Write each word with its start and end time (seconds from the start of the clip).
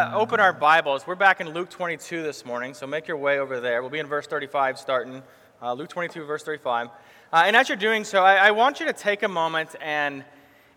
uh, 0.00 0.12
open 0.14 0.40
our 0.40 0.54
Bibles, 0.54 1.06
we're 1.06 1.14
back 1.14 1.42
in 1.42 1.50
Luke 1.50 1.68
22 1.68 2.22
this 2.22 2.46
morning, 2.46 2.72
so 2.72 2.86
make 2.86 3.06
your 3.06 3.18
way 3.18 3.38
over 3.38 3.60
there. 3.60 3.82
We'll 3.82 3.90
be 3.90 3.98
in 3.98 4.06
verse 4.06 4.26
35 4.26 4.78
starting. 4.78 5.22
Uh, 5.60 5.74
Luke 5.74 5.90
22, 5.90 6.24
verse 6.24 6.42
35. 6.42 6.86
Uh, 6.86 7.42
and 7.44 7.54
as 7.54 7.68
you're 7.68 7.76
doing 7.76 8.04
so, 8.04 8.22
I, 8.24 8.36
I 8.36 8.50
want 8.52 8.80
you 8.80 8.86
to 8.86 8.94
take 8.94 9.22
a 9.22 9.28
moment 9.28 9.76
and, 9.78 10.24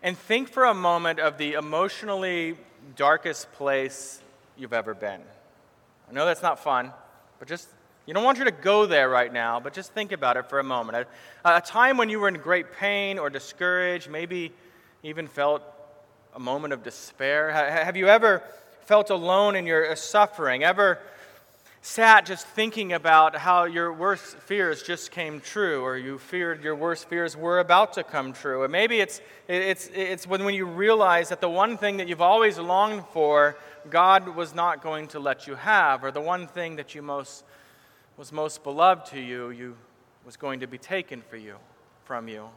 and 0.02 0.18
think 0.18 0.50
for 0.50 0.64
a 0.66 0.74
moment 0.74 1.20
of 1.20 1.38
the 1.38 1.54
emotionally 1.54 2.58
darkest 2.96 3.50
place 3.52 4.20
you've 4.58 4.74
ever 4.74 4.92
been. 4.92 5.22
I 6.10 6.12
know 6.12 6.26
that's 6.26 6.42
not 6.42 6.62
fun, 6.62 6.92
but 7.38 7.48
just, 7.48 7.68
you 8.04 8.12
don't 8.12 8.24
want 8.24 8.36
you 8.36 8.44
to 8.44 8.52
go 8.52 8.84
there 8.84 9.08
right 9.08 9.32
now, 9.32 9.58
but 9.58 9.72
just 9.72 9.94
think 9.94 10.12
about 10.12 10.36
it 10.36 10.50
for 10.50 10.58
a 10.58 10.64
moment. 10.64 11.08
A, 11.46 11.56
a 11.56 11.60
time 11.62 11.96
when 11.96 12.10
you 12.10 12.20
were 12.20 12.28
in 12.28 12.34
great 12.34 12.74
pain 12.74 13.18
or 13.18 13.30
discouraged, 13.30 14.10
maybe 14.10 14.52
even 15.02 15.28
felt 15.28 15.62
a 16.34 16.40
moment 16.40 16.74
of 16.74 16.82
despair? 16.82 17.52
Have 17.52 17.96
you 17.96 18.08
ever 18.08 18.42
felt 18.84 19.10
alone 19.10 19.56
in 19.56 19.66
your 19.66 19.90
uh, 19.90 19.94
suffering? 19.94 20.62
Ever 20.62 20.98
sat 21.80 22.24
just 22.24 22.46
thinking 22.46 22.94
about 22.94 23.36
how 23.36 23.64
your 23.64 23.92
worst 23.92 24.38
fears 24.38 24.82
just 24.82 25.10
came 25.10 25.40
true, 25.40 25.82
or 25.82 25.98
you 25.98 26.18
feared 26.18 26.64
your 26.64 26.74
worst 26.74 27.08
fears 27.08 27.36
were 27.36 27.58
about 27.58 27.92
to 27.92 28.02
come 28.02 28.32
true? 28.32 28.62
Or 28.62 28.68
maybe 28.68 29.00
it's, 29.00 29.20
it's, 29.48 29.90
it's 29.94 30.26
when, 30.26 30.44
when 30.44 30.54
you 30.54 30.64
realize 30.64 31.28
that 31.28 31.42
the 31.42 31.48
one 31.48 31.76
thing 31.76 31.98
that 31.98 32.08
you've 32.08 32.22
always 32.22 32.58
longed 32.58 33.04
for, 33.12 33.56
God 33.90 34.28
was 34.34 34.54
not 34.54 34.82
going 34.82 35.08
to 35.08 35.18
let 35.18 35.46
you 35.46 35.56
have, 35.56 36.02
or 36.04 36.10
the 36.10 36.22
one 36.22 36.46
thing 36.46 36.76
that 36.76 36.94
you 36.94 37.02
most, 37.02 37.44
was 38.16 38.32
most 38.32 38.64
beloved 38.64 39.06
to 39.10 39.20
you, 39.20 39.50
you 39.50 39.76
was 40.24 40.36
going 40.38 40.60
to 40.60 40.66
be 40.66 40.78
taken 40.78 41.20
for 41.20 41.36
you, 41.36 41.56
from 42.04 42.28
you. 42.28 42.48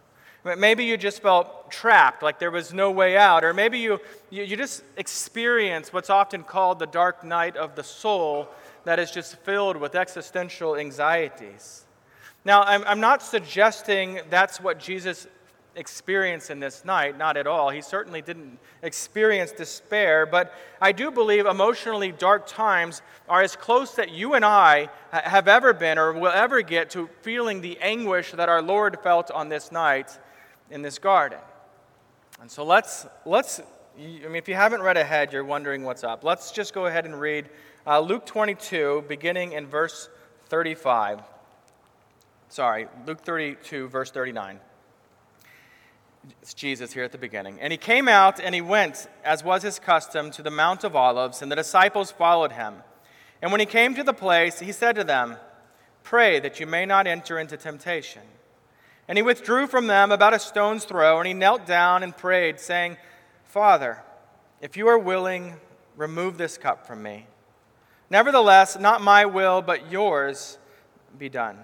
Maybe 0.43 0.85
you 0.85 0.97
just 0.97 1.21
felt 1.21 1.71
trapped, 1.71 2.23
like 2.23 2.39
there 2.39 2.51
was 2.51 2.73
no 2.73 2.91
way 2.91 3.17
out. 3.17 3.43
Or 3.43 3.53
maybe 3.53 3.79
you, 3.79 3.99
you, 4.29 4.43
you, 4.43 4.55
just 4.55 4.83
experienced 4.95 5.93
what's 5.93 6.09
often 6.09 6.43
called 6.43 6.79
the 6.79 6.85
dark 6.85 7.23
night 7.23 7.57
of 7.57 7.75
the 7.75 7.83
soul 7.83 8.47
that 8.85 8.99
is 8.99 9.11
just 9.11 9.35
filled 9.37 9.77
with 9.77 9.95
existential 9.95 10.77
anxieties. 10.77 11.85
Now, 12.45 12.61
I'm, 12.63 12.83
I'm 12.85 13.01
not 13.01 13.21
suggesting 13.21 14.21
that's 14.29 14.61
what 14.61 14.79
Jesus 14.79 15.27
experienced 15.75 16.49
in 16.49 16.59
this 16.59 16.83
night, 16.83 17.17
not 17.17 17.37
at 17.37 17.45
all. 17.45 17.69
He 17.69 17.81
certainly 17.81 18.21
didn't 18.21 18.57
experience 18.81 19.51
despair, 19.51 20.25
but 20.25 20.53
I 20.81 20.91
do 20.91 21.11
believe 21.11 21.45
emotionally 21.45 22.11
dark 22.11 22.47
times 22.47 23.01
are 23.29 23.41
as 23.41 23.55
close 23.55 23.93
that 23.95 24.11
you 24.11 24.33
and 24.33 24.43
I 24.43 24.89
have 25.11 25.47
ever 25.47 25.73
been 25.73 25.97
or 25.97 26.13
will 26.13 26.31
ever 26.31 26.61
get 26.61 26.89
to 26.91 27.09
feeling 27.21 27.61
the 27.61 27.77
anguish 27.79 28.31
that 28.31 28.49
our 28.49 28.61
Lord 28.61 28.97
felt 29.01 29.29
on 29.29 29.49
this 29.49 29.71
night 29.71 30.17
in 30.71 30.81
this 30.81 30.99
garden. 30.99 31.39
And 32.41 32.49
so 32.51 32.63
let's, 32.63 33.07
let's 33.25 33.61
I 33.97 34.27
mean, 34.27 34.35
if 34.35 34.47
you 34.47 34.53
haven't 34.53 34.83
read 34.83 34.95
ahead, 34.95 35.33
you're 35.33 35.43
wondering 35.43 35.83
what's 35.83 36.03
up. 36.03 36.23
Let's 36.23 36.51
just 36.51 36.71
go 36.71 36.85
ahead 36.85 37.05
and 37.05 37.19
read 37.19 37.49
uh, 37.87 37.99
Luke 37.99 38.27
22, 38.27 39.05
beginning 39.07 39.53
in 39.53 39.65
verse 39.65 40.07
35. 40.49 41.21
Sorry, 42.49 42.87
Luke 43.07 43.21
32, 43.21 43.87
verse 43.87 44.11
39. 44.11 44.59
It's 46.43 46.53
Jesus 46.53 46.93
here 46.93 47.03
at 47.03 47.11
the 47.11 47.17
beginning. 47.17 47.59
And 47.59 47.71
he 47.71 47.77
came 47.77 48.07
out 48.07 48.39
and 48.39 48.53
he 48.53 48.61
went, 48.61 49.07
as 49.23 49.43
was 49.43 49.63
his 49.63 49.79
custom, 49.79 50.29
to 50.31 50.43
the 50.43 50.51
Mount 50.51 50.83
of 50.83 50.95
Olives, 50.95 51.41
and 51.41 51.51
the 51.51 51.55
disciples 51.55 52.11
followed 52.11 52.51
him. 52.51 52.75
And 53.41 53.51
when 53.51 53.59
he 53.59 53.65
came 53.65 53.95
to 53.95 54.03
the 54.03 54.13
place, 54.13 54.59
he 54.59 54.71
said 54.71 54.95
to 54.95 55.03
them, 55.03 55.37
Pray 56.03 56.39
that 56.39 56.59
you 56.59 56.67
may 56.67 56.85
not 56.85 57.07
enter 57.07 57.39
into 57.39 57.57
temptation. 57.57 58.21
And 59.07 59.17
he 59.17 59.21
withdrew 59.21 59.67
from 59.67 59.87
them 59.87 60.11
about 60.11 60.33
a 60.33 60.39
stone's 60.39 60.83
throw, 60.83 61.19
and 61.19 61.27
he 61.27 61.33
knelt 61.33 61.65
down 61.65 62.03
and 62.03 62.15
prayed, 62.15 62.59
saying, 62.59 62.97
Father, 63.45 64.03
if 64.61 64.75
you 64.75 64.87
are 64.87 64.97
willing, 64.99 65.55
remove 65.95 66.37
this 66.37 66.57
cup 66.57 66.85
from 66.85 67.01
me. 67.01 67.27
Nevertheless, 68.09 68.77
not 68.77 69.01
my 69.01 69.25
will, 69.25 69.61
but 69.61 69.91
yours 69.91 70.57
be 71.17 71.29
done. 71.29 71.57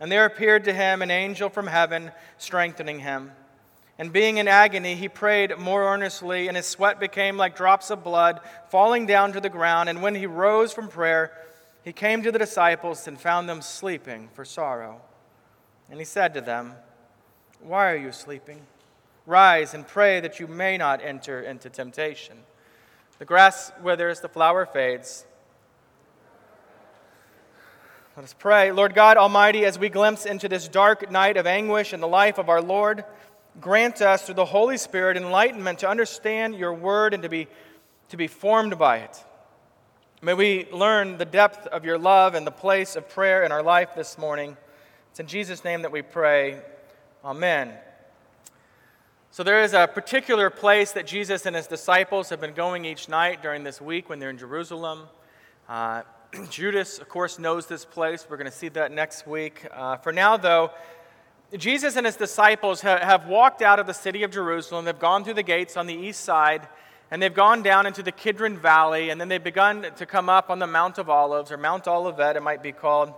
And 0.00 0.10
there 0.10 0.24
appeared 0.24 0.64
to 0.64 0.72
him 0.72 1.02
an 1.02 1.10
angel 1.10 1.50
from 1.50 1.66
heaven, 1.66 2.10
strengthening 2.38 3.00
him. 3.00 3.32
And 3.98 4.10
being 4.10 4.38
in 4.38 4.48
agony, 4.48 4.94
he 4.94 5.10
prayed 5.10 5.58
more 5.58 5.84
earnestly, 5.84 6.48
and 6.48 6.56
his 6.56 6.64
sweat 6.64 6.98
became 6.98 7.36
like 7.36 7.54
drops 7.54 7.90
of 7.90 8.02
blood 8.02 8.40
falling 8.70 9.04
down 9.04 9.34
to 9.34 9.40
the 9.40 9.50
ground. 9.50 9.90
And 9.90 10.00
when 10.00 10.14
he 10.14 10.24
rose 10.24 10.72
from 10.72 10.88
prayer, 10.88 11.32
he 11.84 11.92
came 11.92 12.22
to 12.22 12.32
the 12.32 12.38
disciples 12.38 13.06
and 13.06 13.20
found 13.20 13.46
them 13.46 13.60
sleeping 13.60 14.30
for 14.32 14.46
sorrow. 14.46 15.02
And 15.90 15.98
he 15.98 16.04
said 16.04 16.34
to 16.34 16.40
them, 16.40 16.74
Why 17.60 17.90
are 17.92 17.96
you 17.96 18.12
sleeping? 18.12 18.62
Rise 19.26 19.74
and 19.74 19.86
pray 19.86 20.20
that 20.20 20.40
you 20.40 20.46
may 20.46 20.76
not 20.78 21.02
enter 21.02 21.40
into 21.40 21.68
temptation. 21.68 22.38
The 23.18 23.24
grass 23.24 23.72
withers, 23.82 24.20
the 24.20 24.28
flower 24.28 24.64
fades. 24.64 25.26
Let 28.16 28.24
us 28.24 28.34
pray. 28.38 28.72
Lord 28.72 28.94
God 28.94 29.16
Almighty, 29.16 29.64
as 29.64 29.78
we 29.78 29.88
glimpse 29.88 30.26
into 30.26 30.48
this 30.48 30.68
dark 30.68 31.10
night 31.10 31.36
of 31.36 31.46
anguish 31.46 31.92
in 31.92 32.00
the 32.00 32.08
life 32.08 32.38
of 32.38 32.48
our 32.48 32.62
Lord, 32.62 33.04
grant 33.60 34.02
us 34.02 34.22
through 34.22 34.34
the 34.34 34.44
Holy 34.44 34.76
Spirit 34.76 35.16
enlightenment 35.16 35.80
to 35.80 35.88
understand 35.88 36.54
your 36.54 36.72
word 36.72 37.14
and 37.14 37.22
to 37.22 37.28
be, 37.28 37.46
to 38.08 38.16
be 38.16 38.26
formed 38.26 38.78
by 38.78 38.98
it. 38.98 39.24
May 40.22 40.34
we 40.34 40.66
learn 40.70 41.18
the 41.18 41.24
depth 41.24 41.66
of 41.68 41.84
your 41.84 41.98
love 41.98 42.34
and 42.34 42.46
the 42.46 42.50
place 42.50 42.96
of 42.96 43.08
prayer 43.08 43.42
in 43.42 43.52
our 43.52 43.62
life 43.62 43.94
this 43.94 44.18
morning. 44.18 44.56
It's 45.10 45.18
in 45.18 45.26
Jesus' 45.26 45.64
name 45.64 45.82
that 45.82 45.90
we 45.90 46.02
pray. 46.02 46.60
Amen. 47.24 47.72
So, 49.32 49.42
there 49.42 49.60
is 49.60 49.74
a 49.74 49.88
particular 49.88 50.50
place 50.50 50.92
that 50.92 51.04
Jesus 51.04 51.46
and 51.46 51.56
his 51.56 51.66
disciples 51.66 52.28
have 52.28 52.40
been 52.40 52.54
going 52.54 52.84
each 52.84 53.08
night 53.08 53.42
during 53.42 53.64
this 53.64 53.80
week 53.80 54.08
when 54.08 54.20
they're 54.20 54.30
in 54.30 54.38
Jerusalem. 54.38 55.08
Uh, 55.68 56.02
Judas, 56.48 57.00
of 57.00 57.08
course, 57.08 57.40
knows 57.40 57.66
this 57.66 57.84
place. 57.84 58.24
We're 58.30 58.36
going 58.36 58.50
to 58.50 58.56
see 58.56 58.68
that 58.68 58.92
next 58.92 59.26
week. 59.26 59.66
Uh, 59.72 59.96
for 59.96 60.12
now, 60.12 60.36
though, 60.36 60.70
Jesus 61.56 61.96
and 61.96 62.06
his 62.06 62.14
disciples 62.14 62.80
ha- 62.80 63.00
have 63.02 63.26
walked 63.26 63.62
out 63.62 63.80
of 63.80 63.88
the 63.88 63.94
city 63.94 64.22
of 64.22 64.30
Jerusalem. 64.30 64.84
They've 64.84 64.96
gone 64.96 65.24
through 65.24 65.34
the 65.34 65.42
gates 65.42 65.76
on 65.76 65.88
the 65.88 65.94
east 65.94 66.20
side, 66.20 66.68
and 67.10 67.20
they've 67.20 67.34
gone 67.34 67.64
down 67.64 67.84
into 67.84 68.04
the 68.04 68.12
Kidron 68.12 68.56
Valley, 68.56 69.10
and 69.10 69.20
then 69.20 69.26
they've 69.26 69.42
begun 69.42 69.88
to 69.96 70.06
come 70.06 70.28
up 70.28 70.50
on 70.50 70.60
the 70.60 70.68
Mount 70.68 70.98
of 70.98 71.10
Olives, 71.10 71.50
or 71.50 71.56
Mount 71.56 71.88
Olivet, 71.88 72.36
it 72.36 72.44
might 72.44 72.62
be 72.62 72.70
called 72.70 73.12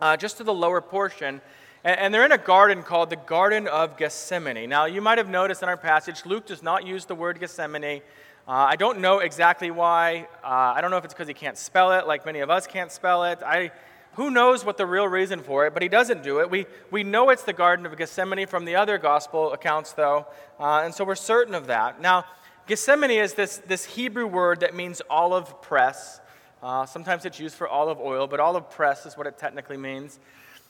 uh, 0.00 0.16
just 0.16 0.36
to 0.38 0.44
the 0.44 0.54
lower 0.54 0.80
portion. 0.80 1.40
And, 1.82 2.12
they're 2.12 2.26
in 2.26 2.32
a 2.32 2.38
garden 2.38 2.82
called 2.82 3.08
the 3.08 3.16
Garden 3.16 3.66
of 3.66 3.96
Gethsemane. 3.96 4.68
Now, 4.68 4.84
you 4.84 5.00
might 5.00 5.16
have 5.16 5.30
noticed 5.30 5.62
in 5.62 5.68
our 5.70 5.78
passage, 5.78 6.26
Luke 6.26 6.44
does 6.44 6.62
not 6.62 6.86
use 6.86 7.06
the 7.06 7.14
word 7.14 7.40
Gethsemane. 7.40 8.02
Uh, 8.46 8.52
I 8.52 8.76
don't 8.76 9.00
know 9.00 9.20
exactly 9.20 9.70
why. 9.70 10.28
Uh, 10.44 10.74
I 10.76 10.82
don't 10.82 10.90
know 10.90 10.98
if 10.98 11.04
it's 11.04 11.14
because 11.14 11.28
he 11.28 11.34
can't 11.34 11.56
spell 11.56 11.92
it, 11.92 12.06
like 12.06 12.26
many 12.26 12.40
of 12.40 12.50
us 12.50 12.66
can't 12.66 12.92
spell 12.92 13.24
it. 13.24 13.38
I, 13.42 13.70
who 14.14 14.30
knows 14.30 14.64
what 14.64 14.76
the 14.76 14.84
real 14.84 15.08
reason 15.08 15.42
for 15.42 15.66
it, 15.66 15.72
but 15.72 15.82
he 15.82 15.88
doesn't 15.88 16.22
do 16.22 16.40
it. 16.40 16.50
We, 16.50 16.66
we 16.90 17.02
know 17.02 17.30
it's 17.30 17.44
the 17.44 17.52
Garden 17.52 17.86
of 17.86 17.96
Gethsemane 17.96 18.46
from 18.46 18.66
the 18.66 18.76
other 18.76 18.98
gospel 18.98 19.52
accounts, 19.52 19.92
though, 19.92 20.26
uh, 20.58 20.82
and 20.84 20.94
so 20.94 21.04
we're 21.04 21.14
certain 21.14 21.54
of 21.54 21.68
that. 21.68 22.00
Now, 22.00 22.24
Gethsemane 22.66 23.10
is 23.10 23.34
this, 23.34 23.58
this 23.58 23.84
Hebrew 23.84 24.26
word 24.26 24.60
that 24.60 24.74
means 24.74 25.00
olive 25.08 25.62
press. 25.62 26.20
Uh, 26.62 26.84
sometimes 26.84 27.24
it's 27.24 27.40
used 27.40 27.54
for 27.54 27.66
olive 27.66 27.98
oil, 28.00 28.26
but 28.26 28.38
olive 28.38 28.68
press 28.68 29.06
is 29.06 29.16
what 29.16 29.26
it 29.26 29.38
technically 29.38 29.78
means. 29.78 30.18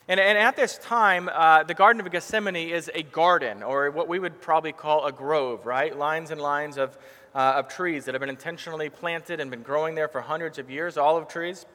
And, 0.06 0.20
and 0.20 0.38
at 0.38 0.54
this 0.54 0.78
time, 0.78 1.28
uh, 1.32 1.64
the 1.64 1.74
Garden 1.74 2.00
of 2.00 2.10
Gethsemane 2.10 2.56
is 2.56 2.90
a 2.94 3.02
garden, 3.02 3.64
or 3.64 3.90
what 3.90 4.06
we 4.06 4.18
would 4.18 4.40
probably 4.40 4.72
call 4.72 5.06
a 5.06 5.12
grove, 5.12 5.66
right? 5.66 5.96
Lines 5.96 6.30
and 6.30 6.40
lines 6.40 6.78
of, 6.78 6.96
uh, 7.34 7.54
of 7.56 7.68
trees 7.68 8.04
that 8.04 8.14
have 8.14 8.20
been 8.20 8.30
intentionally 8.30 8.88
planted 8.88 9.40
and 9.40 9.50
been 9.50 9.62
growing 9.62 9.96
there 9.96 10.08
for 10.08 10.20
hundreds 10.20 10.58
of 10.58 10.70
years, 10.70 10.96
olive 10.96 11.26
trees. 11.26 11.66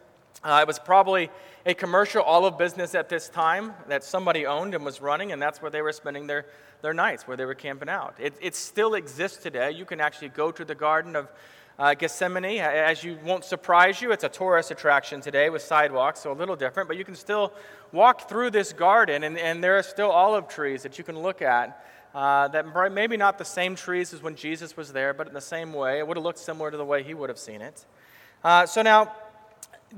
Uh, 0.44 0.60
it 0.62 0.68
was 0.68 0.80
probably 0.80 1.30
a 1.66 1.74
commercial 1.74 2.22
olive 2.24 2.58
business 2.58 2.96
at 2.96 3.10
this 3.10 3.28
time 3.30 3.74
that 3.88 4.04
somebody 4.04 4.46
owned 4.46 4.74
and 4.74 4.86
was 4.86 5.02
running, 5.02 5.34
and 5.34 5.42
that's 5.42 5.62
where 5.62 5.72
they 5.72 5.82
were 5.82 5.94
spending 5.94 6.28
their, 6.28 6.46
their 6.82 6.94
nights, 6.94 7.28
where 7.28 7.36
they 7.36 7.46
were 7.46 7.56
camping 7.56 7.90
out. 7.90 8.16
It, 8.20 8.34
it 8.42 8.56
still 8.56 8.96
exists 8.96 9.44
today. 9.44 9.72
You 9.72 9.86
can 9.86 10.00
actually 10.00 10.30
go 10.30 10.52
to 10.52 10.64
the 10.64 10.76
Garden 10.76 11.16
of 11.18 11.30
uh, 11.78 11.94
Gethsemane, 11.94 12.60
as 12.60 13.04
you 13.04 13.18
won't 13.24 13.44
surprise 13.44 14.02
you, 14.02 14.12
it's 14.12 14.24
a 14.24 14.30
tourist 14.30 14.72
attraction 14.72 15.22
today 15.22 15.50
with 15.50 15.62
sidewalks, 15.62 16.22
so 16.22 16.32
a 16.32 16.34
little 16.34 16.56
different, 16.56 16.88
but 16.88 16.98
you 16.98 17.04
can 17.04 17.16
still 17.16 17.54
walk 17.92 18.30
through 18.30 18.52
this 18.52 18.72
garden, 18.72 19.24
and, 19.24 19.38
and 19.38 19.64
there 19.64 19.78
are 19.78 19.84
still 19.84 20.10
olive 20.10 20.48
trees 20.48 20.84
that 20.84 20.98
you 20.98 21.04
can 21.04 21.20
look 21.20 21.42
at. 21.42 21.86
Uh, 22.14 22.48
that 22.48 22.66
maybe 22.94 23.18
not 23.18 23.38
the 23.38 23.44
same 23.44 23.76
trees 23.76 24.14
as 24.14 24.24
when 24.24 24.38
Jesus 24.38 24.78
was 24.78 24.94
there, 24.94 25.14
but 25.14 25.28
in 25.28 25.34
the 25.34 25.42
same 25.42 25.74
way. 25.74 26.00
It 26.00 26.08
would 26.08 26.16
have 26.16 26.24
looked 26.24 26.40
similar 26.40 26.72
to 26.72 26.78
the 26.78 26.86
way 26.86 27.04
he 27.04 27.14
would 27.14 27.28
have 27.28 27.38
seen 27.38 27.62
it. 27.62 27.86
Uh, 28.42 28.66
so 28.66 28.82
now, 28.82 29.14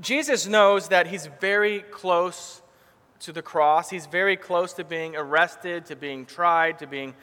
Jesus 0.00 0.44
knows 0.44 0.88
that 0.88 1.06
he's 1.06 1.26
very 1.40 1.80
close 1.92 2.60
to 3.20 3.32
the 3.32 3.42
cross. 3.42 3.88
He's 3.88 4.06
very 4.06 4.36
close 4.36 4.72
to 4.74 4.84
being 4.84 5.14
arrested, 5.14 5.86
to 5.86 5.96
being 5.96 6.26
tried, 6.26 6.80
to 6.80 6.88
being 6.88 7.14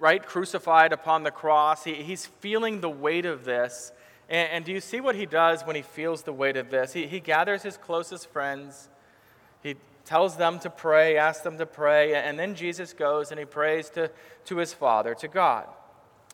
right, 0.00 0.24
crucified 0.24 0.92
upon 0.92 1.22
the 1.22 1.30
cross. 1.30 1.84
He, 1.84 1.94
he's 1.94 2.26
feeling 2.26 2.80
the 2.80 2.90
weight 2.90 3.26
of 3.26 3.44
this. 3.44 3.92
And, 4.28 4.50
and, 4.50 4.64
do 4.64 4.72
you 4.72 4.80
see 4.80 5.00
what 5.00 5.14
he 5.14 5.26
does 5.26 5.62
when 5.62 5.76
he 5.76 5.82
feels 5.82 6.22
the 6.22 6.32
weight 6.32 6.56
of 6.56 6.70
this? 6.70 6.92
He, 6.92 7.06
he 7.06 7.20
gathers 7.20 7.62
his 7.62 7.76
closest 7.76 8.28
friends, 8.30 8.88
he 9.62 9.76
tells 10.04 10.36
them 10.36 10.58
to 10.60 10.70
pray, 10.70 11.16
asks 11.16 11.42
them 11.42 11.58
to 11.58 11.66
pray, 11.66 12.14
and 12.14 12.38
then 12.38 12.54
Jesus 12.54 12.92
goes 12.92 13.30
and 13.30 13.38
he 13.38 13.44
prays 13.44 13.90
to, 13.90 14.10
to 14.46 14.56
his 14.56 14.72
Father, 14.72 15.14
to 15.16 15.28
God. 15.28 15.66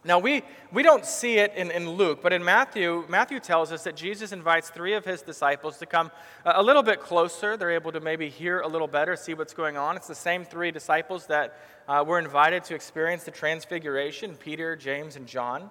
Now, 0.07 0.21
we, 0.21 0.43
we 0.73 0.85
don't 0.85 1.05
see 1.05 1.39
it 1.39 1.53
in, 1.57 1.73
in 1.73 1.91
Luke, 1.91 2.21
but 2.23 2.33
in 2.33 2.45
Matthew, 2.45 3.05
Matthew 3.09 3.41
tells 3.41 3.73
us 3.73 3.83
that 3.85 3.97
Jesus 3.97 4.31
invites 4.31 4.71
three 4.71 4.95
of 4.95 5.05
his 5.05 5.21
disciples 5.21 5.79
to 5.79 5.87
come 5.87 6.13
a 6.45 6.63
little 6.63 6.85
bit 6.85 7.01
closer. 7.01 7.57
They're 7.57 7.73
able 7.73 7.91
to 7.91 7.99
maybe 7.99 8.29
hear 8.29 8.61
a 8.61 8.69
little 8.69 8.87
better, 8.87 9.17
see 9.17 9.35
what's 9.35 9.53
going 9.53 9.77
on. 9.77 9.97
It's 9.97 10.07
the 10.07 10.15
same 10.15 10.45
three 10.45 10.71
disciples 10.71 11.27
that 11.27 11.59
uh, 11.89 12.05
were 12.07 12.21
invited 12.21 12.63
to 12.65 12.77
experience 12.77 13.25
the 13.25 13.33
transfiguration 13.33 14.37
Peter, 14.37 14.77
James, 14.77 15.17
and 15.17 15.27
John. 15.27 15.71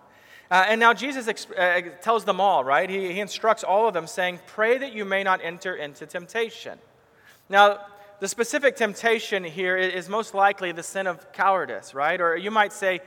Uh, 0.52 0.66
and 0.68 0.82
now 0.82 0.94
Jesus 0.94 1.28
exp- 1.28 1.58
uh, 1.58 1.96
tells 2.02 2.26
them 2.26 2.42
all, 2.42 2.64
right? 2.64 2.90
He, 2.90 3.14
he 3.14 3.22
instructs 3.22 3.64
all 3.64 3.88
of 3.88 3.94
them, 3.94 4.06
saying, 4.06 4.40
Pray 4.48 4.78
that 4.78 4.92
you 4.92 5.06
may 5.06 5.24
not 5.24 5.40
enter 5.44 5.76
into 5.76 6.06
temptation. 6.06 6.78
Now, 7.48 7.80
the 8.20 8.28
specific 8.28 8.76
temptation 8.76 9.44
here 9.44 9.78
is 9.78 10.10
most 10.10 10.34
likely 10.34 10.72
the 10.72 10.84
sin 10.84 11.08
of 11.08 11.32
cowardice, 11.34 11.94
right? 11.94 12.20
Or 12.20 12.36
you 12.38 12.52
might 12.52 12.74
say, 12.74 13.02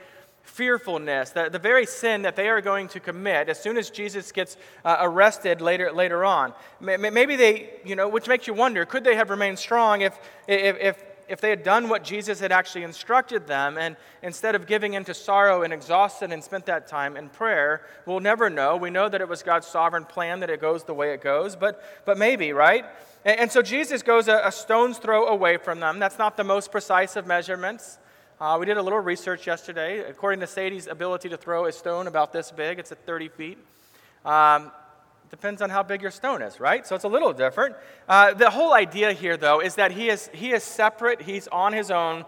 fearfulness, 0.49 1.29
the, 1.29 1.49
the 1.49 1.59
very 1.59 1.85
sin 1.85 2.23
that 2.23 2.35
they 2.35 2.49
are 2.49 2.59
going 2.59 2.87
to 2.89 2.99
commit 2.99 3.47
as 3.49 3.61
soon 3.61 3.77
as 3.77 3.89
Jesus 3.89 4.31
gets 4.31 4.57
uh, 4.83 4.97
arrested 4.99 5.61
later, 5.61 5.91
later 5.91 6.25
on. 6.25 6.53
Maybe 6.81 7.35
they, 7.35 7.69
you 7.85 7.95
know, 7.95 8.09
which 8.09 8.27
makes 8.27 8.47
you 8.47 8.53
wonder, 8.53 8.85
could 8.85 9.03
they 9.03 9.15
have 9.15 9.29
remained 9.29 9.59
strong 9.59 10.01
if, 10.01 10.19
if, 10.47 10.75
if, 10.79 11.03
if 11.29 11.41
they 11.41 11.51
had 11.51 11.63
done 11.63 11.87
what 11.87 12.03
Jesus 12.03 12.39
had 12.39 12.51
actually 12.51 12.83
instructed 12.83 13.45
them 13.45 13.77
and 13.77 13.95
instead 14.23 14.55
of 14.55 14.65
giving 14.65 14.95
into 14.95 15.13
sorrow 15.13 15.61
and 15.61 15.71
exhaustion 15.71 16.31
and 16.31 16.43
spent 16.43 16.65
that 16.65 16.87
time 16.87 17.15
in 17.15 17.29
prayer? 17.29 17.85
We'll 18.07 18.19
never 18.19 18.49
know. 18.49 18.75
We 18.75 18.89
know 18.89 19.07
that 19.07 19.21
it 19.21 19.29
was 19.29 19.43
God's 19.43 19.67
sovereign 19.67 20.05
plan 20.05 20.39
that 20.39 20.49
it 20.49 20.59
goes 20.59 20.83
the 20.83 20.95
way 20.95 21.13
it 21.13 21.21
goes, 21.21 21.55
but, 21.55 21.83
but 22.05 22.17
maybe, 22.17 22.51
right? 22.53 22.85
And, 23.23 23.41
and 23.41 23.51
so 23.51 23.61
Jesus 23.61 24.01
goes 24.01 24.27
a, 24.27 24.41
a 24.43 24.51
stone's 24.51 24.97
throw 24.97 25.27
away 25.27 25.57
from 25.57 25.79
them. 25.79 25.99
That's 25.99 26.17
not 26.17 26.35
the 26.35 26.43
most 26.43 26.71
precise 26.71 27.15
of 27.15 27.27
measurements. 27.27 27.99
Uh, 28.41 28.55
we 28.57 28.65
did 28.65 28.77
a 28.77 28.81
little 28.81 29.01
research 29.01 29.45
yesterday. 29.45 29.99
According 29.99 30.39
to 30.39 30.47
Sadie's 30.47 30.87
ability 30.87 31.27
to 31.27 31.35
throw 31.35 31.65
a 31.65 31.73
stone 31.73 32.07
about 32.07 32.31
this 32.31 32.51
big, 32.51 32.79
it's 32.79 32.89
at 32.89 33.05
30 33.05 33.27
feet. 33.27 33.57
Um, 34.23 34.71
depends 35.29 35.61
on 35.61 35.69
how 35.69 35.83
big 35.83 36.01
your 36.01 36.09
stone 36.09 36.41
is, 36.41 36.57
right? 36.57 36.87
So 36.87 36.95
it's 36.95 37.03
a 37.03 37.09
little 37.09 37.33
different. 37.33 37.75
Uh, 38.07 38.33
the 38.33 38.49
whole 38.49 38.71
idea 38.73 39.11
here, 39.11 39.35
though, 39.35 39.59
is 39.59 39.75
that 39.75 39.91
he 39.91 40.07
is, 40.07 40.29
he 40.33 40.53
is 40.53 40.63
separate, 40.63 41.21
he's 41.21 41.49
on 41.49 41.73
his 41.73 41.91
own, 41.91 42.23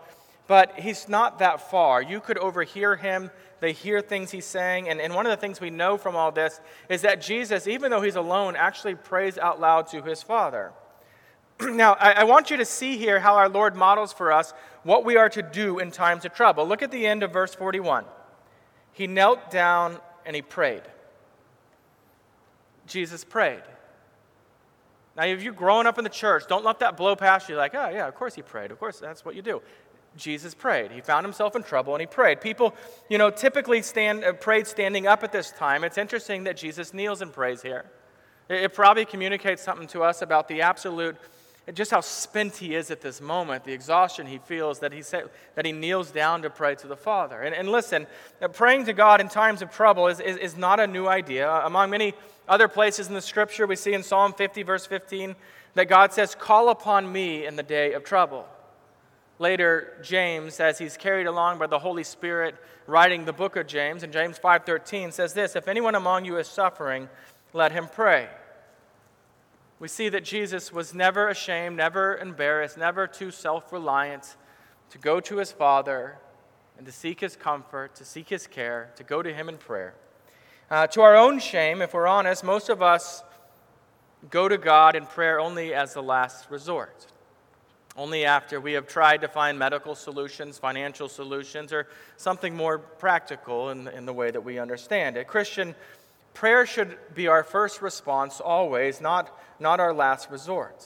but 0.48 0.78
he's 0.78 1.08
not 1.08 1.40
that 1.40 1.72
far. 1.72 2.02
You 2.02 2.20
could 2.20 2.38
overhear 2.40 2.98
him, 2.98 3.32
they 3.62 3.72
hear 3.72 4.02
things 4.02 4.32
he's 4.32 4.46
saying. 4.46 4.90
And, 4.90 5.00
and 5.00 5.16
one 5.16 5.26
of 5.26 5.30
the 5.30 5.38
things 5.38 5.62
we 5.62 5.70
know 5.70 5.98
from 5.98 6.18
all 6.18 6.34
this 6.34 6.60
is 6.90 7.04
that 7.04 7.22
Jesus, 7.22 7.68
even 7.68 7.90
though 7.90 8.02
he's 8.02 8.18
alone, 8.18 8.58
actually 8.58 8.96
prays 8.96 9.38
out 9.38 9.62
loud 9.62 9.88
to 9.92 10.02
his 10.02 10.22
Father. 10.22 10.74
now, 11.62 11.94
I, 11.94 12.12
I, 12.12 12.24
want 12.24 12.50
you 12.50 12.58
to 12.58 12.66
see 12.66 12.98
here 12.98 13.20
how 13.20 13.36
our 13.36 13.48
Lord 13.48 13.76
models 13.76 14.14
for 14.14 14.32
us 14.32 14.54
what 14.84 15.06
we 15.06 15.18
are 15.18 15.30
to 15.30 15.42
do 15.42 15.80
in 15.80 15.92
times 15.92 16.26
of 16.26 16.34
trouble. 16.34 16.68
Look 16.68 16.82
at 16.82 16.92
the 16.92 17.06
end 17.06 17.24
of 17.24 17.32
verse 17.32 17.54
41. 17.54 18.06
He 18.94 19.08
knelt 19.08 19.52
down 19.52 19.98
and 20.26 20.36
he 20.36 20.42
prayed. 20.42 20.84
Jesus 22.88 23.24
prayed. 23.24 23.64
Now, 25.16 25.26
if 25.26 25.44
you're 25.44 25.54
growing 25.54 25.88
up 25.88 25.98
in 25.98 26.04
the 26.04 26.10
church, 26.10 26.44
don't 26.48 26.64
let 26.64 26.80
that 26.80 26.98
blow 26.98 27.16
past 27.16 27.50
you 27.50 27.56
like, 27.56 27.76
oh, 27.76 27.90
yeah, 27.90 28.08
of 28.08 28.16
course 28.16 28.34
he 28.36 28.42
prayed. 28.42 28.72
Of 28.72 28.80
course, 28.80 29.00
that's 29.00 29.26
what 29.26 29.36
you 29.36 29.42
do. 29.42 29.62
Jesus 30.18 30.54
prayed. 30.54 30.92
He 30.92 31.02
found 31.02 31.26
himself 31.26 31.56
in 31.56 31.64
trouble 31.64 31.94
and 31.94 32.02
he 32.02 32.08
prayed. 32.08 32.42
People, 32.42 32.76
you 33.10 33.18
know, 33.18 33.30
typically 33.30 33.82
stand, 33.82 34.24
uh, 34.24 34.34
prayed 34.34 34.68
standing 34.68 35.08
up 35.08 35.24
at 35.24 35.32
this 35.32 35.52
time. 35.52 35.84
It's 35.84 35.98
interesting 35.98 36.44
that 36.46 36.58
Jesus 36.58 36.94
kneels 36.94 37.22
and 37.22 37.32
prays 37.32 37.62
here. 37.62 37.86
It, 38.50 38.64
it 38.64 38.74
probably 38.74 39.06
communicates 39.06 39.62
something 39.62 39.88
to 39.90 40.04
us 40.04 40.22
about 40.22 40.48
the 40.48 40.62
absolute 40.62 41.16
just 41.74 41.92
how 41.92 42.02
spent 42.02 42.58
he 42.58 42.74
is 42.74 42.90
at 42.90 43.02
this 43.02 43.22
moment, 43.22 43.64
the 43.64 43.72
exhaustion 43.72 44.26
he 44.26 44.40
feels, 44.40 44.80
that 44.80 44.92
he, 44.92 45.04
say, 45.04 45.24
that 45.56 45.64
he 45.64 45.72
kneels 45.72 46.10
down 46.10 46.42
to 46.42 46.50
pray 46.50 46.74
to 46.76 46.88
the 46.88 46.96
Father. 46.96 47.40
And, 47.42 47.54
and 47.54 47.70
listen, 47.70 48.08
uh, 48.42 48.48
praying 48.48 48.86
to 48.86 48.94
God 48.94 49.22
in 49.22 49.30
times 49.30 49.62
of 49.62 49.70
trouble 49.70 50.08
is, 50.08 50.20
is, 50.20 50.38
is 50.38 50.58
not 50.58 50.80
a 50.80 50.88
new 50.88 51.08
idea. 51.08 51.50
Uh, 51.50 51.62
among 51.66 51.92
many 51.92 52.14
other 52.48 52.68
places 52.68 53.08
in 53.08 53.14
the 53.14 53.22
scripture, 53.22 53.68
we 53.68 53.76
see 53.76 53.94
in 53.94 54.02
Psalm 54.02 54.34
50, 54.34 54.64
verse 54.64 54.88
15, 54.88 55.36
that 55.76 55.88
God 55.88 56.12
says, 56.14 56.34
Call 56.34 56.70
upon 56.70 57.12
me 57.12 57.46
in 57.46 57.56
the 57.56 57.64
day 57.64 57.94
of 57.94 58.04
trouble. 58.04 58.48
Later, 59.38 60.00
James, 60.04 60.60
as 60.60 60.80
he's 60.80 60.98
carried 60.98 61.28
along 61.28 61.60
by 61.60 61.68
the 61.68 61.80
Holy 61.80 62.04
Spirit, 62.04 62.56
writing 62.88 63.26
the 63.26 63.34
book 63.34 63.56
of 63.56 63.68
James, 63.68 64.04
in 64.04 64.12
James 64.12 64.38
5:13, 64.38 65.12
says 65.12 65.34
this: 65.34 65.56
If 65.56 65.68
anyone 65.68 65.96
among 65.96 66.26
you 66.26 66.38
is 66.38 66.48
suffering, 66.48 67.10
let 67.54 67.72
him 67.72 67.88
pray 67.92 68.30
we 69.82 69.88
see 69.88 70.10
that 70.10 70.24
Jesus 70.24 70.72
was 70.72 70.94
never 70.94 71.28
ashamed, 71.28 71.76
never 71.76 72.16
embarrassed, 72.16 72.78
never 72.78 73.08
too 73.08 73.32
self 73.32 73.74
reliant 73.74 74.38
to 74.92 75.00
go 75.00 75.20
to 75.20 75.38
his 75.38 75.52
Father 75.52 76.20
and 76.78 76.86
to 76.86 76.92
seek 76.92 77.20
his 77.20 77.36
comfort, 77.36 77.96
to 77.96 78.06
seek 78.06 78.30
his 78.30 78.46
care, 78.46 78.92
to 78.96 79.04
go 79.04 79.24
to 79.24 79.34
him 79.34 79.50
in 79.50 79.58
prayer. 79.58 79.96
Uh, 80.70 80.86
to 80.86 81.02
our 81.02 81.16
own 81.16 81.40
shame, 81.40 81.82
if 81.82 81.96
we're 81.96 82.06
honest, 82.06 82.44
most 82.44 82.70
of 82.70 82.84
us 82.84 83.24
go 84.30 84.48
to 84.48 84.60
God 84.60 84.96
in 84.96 85.08
prayer 85.08 85.40
only 85.40 85.74
as 85.74 85.96
the 85.96 86.04
last 86.04 86.52
resort. 86.52 87.08
Only 87.98 88.24
after 88.24 88.62
we 88.62 88.74
have 88.74 88.88
tried 88.88 89.22
to 89.22 89.28
find 89.28 89.58
medical 89.58 89.96
solutions, 89.96 90.60
financial 90.60 91.10
solutions, 91.10 91.74
or 91.74 91.88
something 92.18 92.56
more 92.56 92.78
practical 92.78 93.72
in, 93.72 93.88
in 93.88 94.06
the 94.06 94.14
way 94.14 94.30
that 94.30 94.42
we 94.42 94.60
understand 94.60 95.18
it. 95.18 95.28
Christian, 95.28 95.74
prayer 96.34 96.66
should 96.66 96.98
be 97.14 97.28
our 97.28 97.44
first 97.44 97.82
response 97.82 98.40
always, 98.40 99.02
not 99.02 99.38
not 99.62 99.80
our 99.80 99.94
last 99.94 100.30
resort. 100.30 100.86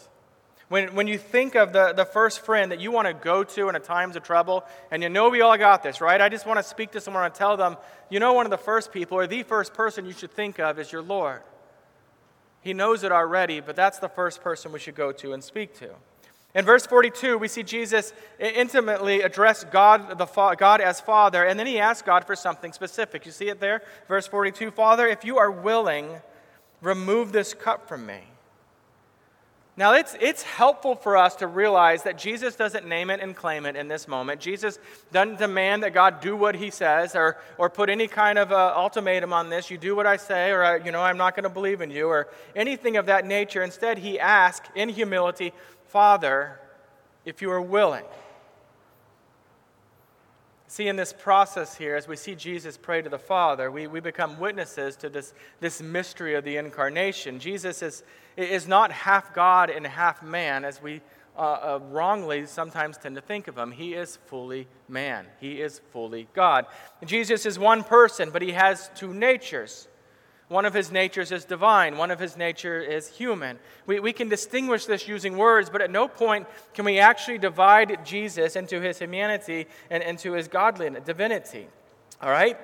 When, 0.67 0.95
when 0.95 1.07
you 1.07 1.17
think 1.17 1.55
of 1.55 1.73
the, 1.73 1.93
the 1.93 2.05
first 2.05 2.41
friend 2.41 2.71
that 2.71 2.79
you 2.79 2.91
want 2.91 3.07
to 3.07 3.13
go 3.13 3.43
to 3.43 3.69
in 3.69 3.75
a 3.75 3.79
times 3.79 4.15
of 4.15 4.23
trouble, 4.23 4.65
and 4.89 5.03
you 5.03 5.09
know 5.09 5.29
we 5.29 5.41
all 5.41 5.57
got 5.57 5.83
this, 5.83 6.01
right? 6.01 6.19
I 6.19 6.27
just 6.27 6.45
want 6.45 6.57
to 6.57 6.63
speak 6.63 6.91
to 6.91 7.01
someone 7.01 7.23
and 7.23 7.33
tell 7.33 7.55
them, 7.55 7.77
you 8.09 8.19
know, 8.19 8.33
one 8.33 8.45
of 8.45 8.49
the 8.49 8.57
first 8.57 8.91
people 8.91 9.17
or 9.17 9.27
the 9.27 9.43
first 9.43 9.73
person 9.73 10.05
you 10.05 10.11
should 10.11 10.31
think 10.31 10.59
of 10.59 10.79
is 10.79 10.91
your 10.91 11.03
Lord. 11.03 11.41
He 12.61 12.73
knows 12.73 13.03
it 13.03 13.11
already, 13.11 13.59
but 13.59 13.75
that's 13.75 13.99
the 13.99 14.09
first 14.09 14.41
person 14.41 14.71
we 14.71 14.79
should 14.79 14.95
go 14.95 15.11
to 15.11 15.33
and 15.33 15.43
speak 15.43 15.77
to. 15.79 15.91
In 16.55 16.63
verse 16.63 16.87
42, 16.87 17.37
we 17.37 17.49
see 17.49 17.63
Jesus 17.63 18.13
intimately 18.39 19.21
address 19.21 19.65
God, 19.65 20.17
the 20.17 20.25
fa- 20.25 20.55
God 20.57 20.79
as 20.79 21.01
Father, 21.01 21.43
and 21.43 21.59
then 21.59 21.67
he 21.67 21.79
asks 21.79 22.01
God 22.01 22.25
for 22.25 22.33
something 22.33 22.71
specific. 22.71 23.25
You 23.25 23.33
see 23.33 23.49
it 23.49 23.59
there? 23.59 23.81
Verse 24.07 24.25
42 24.25 24.71
Father, 24.71 25.05
if 25.05 25.25
you 25.25 25.37
are 25.37 25.51
willing, 25.51 26.21
remove 26.81 27.33
this 27.33 27.53
cup 27.53 27.89
from 27.89 28.05
me. 28.05 28.21
Now, 29.77 29.93
it's, 29.93 30.15
it's 30.21 30.41
helpful 30.41 30.95
for 30.95 31.17
us 31.17 31.35
to 31.37 31.47
realize 31.47 32.03
that 32.03 32.17
Jesus 32.17 32.55
doesn't 32.55 32.87
name 32.87 33.09
it 33.09 33.19
and 33.19 33.35
claim 33.35 33.65
it 33.65 33.75
in 33.75 33.89
this 33.89 34.07
moment. 34.07 34.39
Jesus 34.39 34.79
doesn't 35.11 35.37
demand 35.37 35.83
that 35.83 35.93
God 35.93 36.21
do 36.21 36.37
what 36.37 36.55
he 36.55 36.69
says 36.69 37.13
or, 37.13 37.37
or 37.57 37.69
put 37.69 37.89
any 37.89 38.07
kind 38.07 38.39
of 38.39 38.53
uh, 38.53 38.73
ultimatum 38.73 39.33
on 39.33 39.49
this. 39.49 39.69
You 39.69 39.77
do 39.77 39.93
what 39.93 40.07
I 40.07 40.15
say, 40.15 40.51
or, 40.51 40.63
uh, 40.63 40.75
you 40.77 40.93
know, 40.93 41.01
I'm 41.01 41.17
not 41.17 41.35
going 41.35 41.43
to 41.43 41.49
believe 41.49 41.81
in 41.81 41.91
you, 41.91 42.07
or 42.07 42.29
anything 42.55 42.95
of 42.95 43.07
that 43.07 43.25
nature. 43.25 43.63
Instead, 43.63 43.97
he 43.97 44.17
asks 44.17 44.69
in 44.75 44.87
humility, 44.87 45.51
Father, 45.95 46.59
if 47.23 47.41
you 47.41 47.49
are 47.49 47.61
willing. 47.61 48.03
See, 50.67 50.89
in 50.89 50.97
this 50.97 51.13
process 51.13 51.77
here, 51.77 51.95
as 51.95 52.05
we 52.05 52.17
see 52.17 52.35
Jesus 52.35 52.75
pray 52.75 53.01
to 53.01 53.07
the 53.07 53.17
Father, 53.17 53.71
we, 53.71 53.87
we 53.87 54.01
become 54.01 54.37
witnesses 54.37 54.97
to 54.97 55.07
this, 55.07 55.33
this 55.61 55.81
mystery 55.81 56.35
of 56.35 56.43
the 56.43 56.57
incarnation. 56.57 57.39
Jesus 57.39 57.81
is, 57.81 58.03
is 58.35 58.67
not 58.67 58.91
half 58.91 59.33
God 59.33 59.69
and 59.69 59.87
half 59.87 60.21
man, 60.21 60.65
as 60.65 60.81
we 60.81 60.99
uh, 61.37 61.39
uh, 61.39 61.79
wrongly 61.89 62.45
sometimes 62.45 62.97
tend 62.97 63.15
to 63.15 63.21
think 63.21 63.47
of 63.47 63.57
him. 63.57 63.71
He 63.71 63.93
is 63.93 64.17
fully 64.25 64.67
man, 64.89 65.25
he 65.39 65.61
is 65.61 65.79
fully 65.91 66.27
God. 66.33 66.65
Jesus 67.05 67.45
is 67.45 67.57
one 67.57 67.85
person, 67.85 68.31
but 68.31 68.41
he 68.41 68.51
has 68.51 68.91
two 68.95 69.13
natures. 69.13 69.87
One 70.47 70.65
of 70.65 70.75
his 70.75 70.91
natures 70.91 71.31
is 71.31 71.43
divine, 71.43 71.97
one 71.97 72.11
of 72.11 72.19
his 72.19 72.37
nature 72.37 72.79
is 72.79 73.07
human. 73.07 73.57
We, 73.87 73.99
we 73.99 74.13
can 74.13 74.29
distinguish 74.29 74.85
this 74.85 75.07
using 75.07 75.37
words, 75.37 75.71
but 75.71 75.81
at 75.81 75.89
no 75.89 76.07
point 76.07 76.45
can 76.75 76.85
we 76.85 76.99
actually 76.99 77.39
divide 77.39 78.05
Jesus 78.05 78.55
into 78.55 78.79
his 78.79 78.99
humanity 78.99 79.65
and 79.89 80.03
into 80.03 80.33
his 80.33 80.47
godliness, 80.47 81.03
divinity. 81.03 81.67
All 82.21 82.29
right? 82.29 82.59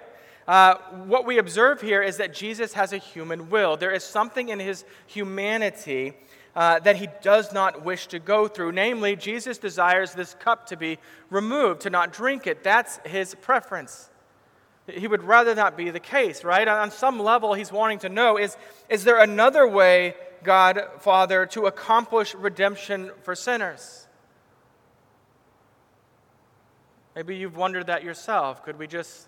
Uh, 0.48 0.76
what 1.06 1.26
we 1.26 1.40
observe 1.40 1.82
here 1.82 2.04
is 2.04 2.18
that 2.18 2.36
Jesus 2.36 2.74
has 2.74 2.94
a 2.94 2.98
human 3.00 3.50
will. 3.50 3.78
There 3.78 3.92
is 3.92 4.04
something 4.04 4.50
in 4.50 4.60
his 4.60 4.86
humanity 5.08 6.14
uh, 6.56 6.80
that 6.80 6.98
he 6.98 7.08
does 7.24 7.52
not 7.52 7.84
wish 7.84 8.06
to 8.08 8.20
go 8.20 8.48
through. 8.48 8.74
Namely, 8.74 9.16
Jesus 9.16 9.58
desires 9.58 10.14
this 10.14 10.36
cup 10.36 10.68
to 10.68 10.78
be 10.78 11.00
removed, 11.32 11.82
to 11.82 11.90
not 11.90 12.14
drink 12.14 12.46
it. 12.46 12.64
That's 12.64 13.00
his 13.06 13.34
preference. 13.34 14.11
He 14.88 15.08
would 15.08 15.24
rather 15.24 15.54
not 15.56 15.78
be 15.78 15.90
the 15.90 16.00
case, 16.00 16.44
right? 16.44 16.68
On 16.68 16.92
some 16.92 17.20
level, 17.20 17.54
he's 17.54 17.72
wanting 17.72 18.00
to 18.00 18.10
know 18.10 18.38
is, 18.38 18.58
is 18.90 19.04
there 19.04 19.20
another 19.20 19.68
way, 19.68 20.16
God, 20.44 20.82
Father, 21.00 21.46
to 21.48 21.66
accomplish 21.68 22.34
redemption 22.34 23.12
for 23.24 23.36
sinners? 23.36 24.08
Maybe 27.16 27.36
you've 27.36 27.58
wondered 27.58 27.88
that 27.88 28.04
yourself. 28.04 28.64
Could 28.64 28.80
we 28.80 28.88
just, 28.88 29.28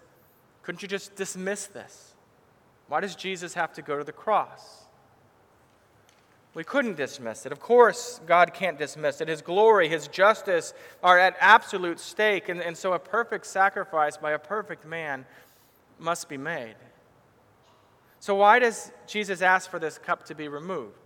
couldn't 0.63 0.81
you 0.81 0.88
just 0.88 1.15
dismiss 1.15 1.67
this? 1.67 2.15
Why 2.88 3.01
does 3.01 3.15
Jesus 3.15 3.53
have 3.53 3.74
to 3.74 3.81
go 3.81 3.98
to 3.98 4.03
the 4.03 4.12
cross? 4.12 4.83
We 6.53 6.63
couldn't 6.63 6.98
dismiss 6.98 7.45
it. 7.45 7.51
Of 7.51 7.60
course, 7.60 8.22
God 8.27 8.53
can't 8.53 8.77
dismiss 8.77 9.22
it. 9.22 9.27
His 9.27 9.41
glory, 9.41 9.89
His 9.89 10.07
justice 10.07 10.74
are 11.01 11.17
at 11.17 11.36
absolute 11.39 12.00
stake. 12.00 12.48
And, 12.50 12.62
and 12.62 12.77
so, 12.77 12.93
a 12.93 13.00
perfect 13.00 13.48
sacrifice 13.48 14.17
by 14.17 14.31
a 14.31 14.39
perfect 14.39 14.86
man 14.86 15.25
must 15.98 16.29
be 16.29 16.38
made. 16.38 16.75
So, 18.19 18.36
why 18.36 18.60
does 18.60 18.91
Jesus 19.07 19.41
ask 19.41 19.69
for 19.69 19.79
this 19.79 19.98
cup 19.98 20.25
to 20.27 20.36
be 20.36 20.48
removed? 20.48 21.03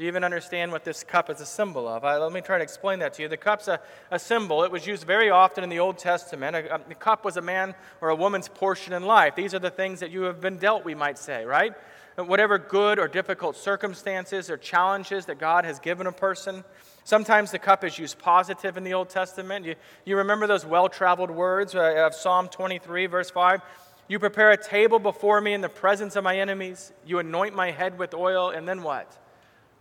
Do 0.00 0.04
you 0.04 0.08
even 0.08 0.24
understand 0.24 0.72
what 0.72 0.82
this 0.82 1.04
cup 1.04 1.28
is 1.28 1.42
a 1.42 1.46
symbol 1.46 1.86
of? 1.86 2.06
I, 2.06 2.16
let 2.16 2.32
me 2.32 2.40
try 2.40 2.56
to 2.56 2.64
explain 2.64 3.00
that 3.00 3.12
to 3.14 3.22
you. 3.22 3.28
The 3.28 3.36
cup's 3.36 3.68
a, 3.68 3.80
a 4.10 4.18
symbol. 4.18 4.64
It 4.64 4.70
was 4.70 4.86
used 4.86 5.04
very 5.04 5.28
often 5.28 5.62
in 5.62 5.68
the 5.68 5.78
Old 5.78 5.98
Testament. 5.98 6.56
A, 6.56 6.76
a, 6.76 6.94
cup 6.94 7.22
was 7.22 7.36
a 7.36 7.42
man 7.42 7.74
or 8.00 8.08
a 8.08 8.16
woman's 8.16 8.48
portion 8.48 8.94
in 8.94 9.04
life. 9.04 9.34
These 9.34 9.52
are 9.52 9.58
the 9.58 9.70
things 9.70 10.00
that 10.00 10.10
you 10.10 10.22
have 10.22 10.40
been 10.40 10.56
dealt, 10.56 10.86
we 10.86 10.94
might 10.94 11.18
say, 11.18 11.44
right? 11.44 11.74
Whatever 12.16 12.58
good 12.58 12.98
or 12.98 13.08
difficult 13.08 13.56
circumstances 13.56 14.50
or 14.50 14.56
challenges 14.56 15.26
that 15.26 15.38
God 15.38 15.64
has 15.64 15.78
given 15.78 16.06
a 16.06 16.12
person. 16.12 16.64
Sometimes 17.04 17.50
the 17.50 17.58
cup 17.58 17.84
is 17.84 17.98
used 17.98 18.18
positive 18.18 18.76
in 18.76 18.84
the 18.84 18.94
Old 18.94 19.08
Testament. 19.08 19.64
You, 19.64 19.74
you 20.04 20.16
remember 20.16 20.46
those 20.46 20.66
well 20.66 20.88
traveled 20.88 21.30
words 21.30 21.74
uh, 21.74 22.06
of 22.06 22.14
Psalm 22.14 22.48
23, 22.48 23.06
verse 23.06 23.30
5? 23.30 23.62
You 24.08 24.18
prepare 24.18 24.50
a 24.50 24.62
table 24.62 24.98
before 24.98 25.40
me 25.40 25.54
in 25.54 25.60
the 25.60 25.68
presence 25.68 26.16
of 26.16 26.24
my 26.24 26.38
enemies. 26.38 26.92
You 27.06 27.20
anoint 27.20 27.54
my 27.54 27.70
head 27.70 27.98
with 27.98 28.12
oil, 28.12 28.50
and 28.50 28.68
then 28.68 28.82
what? 28.82 29.16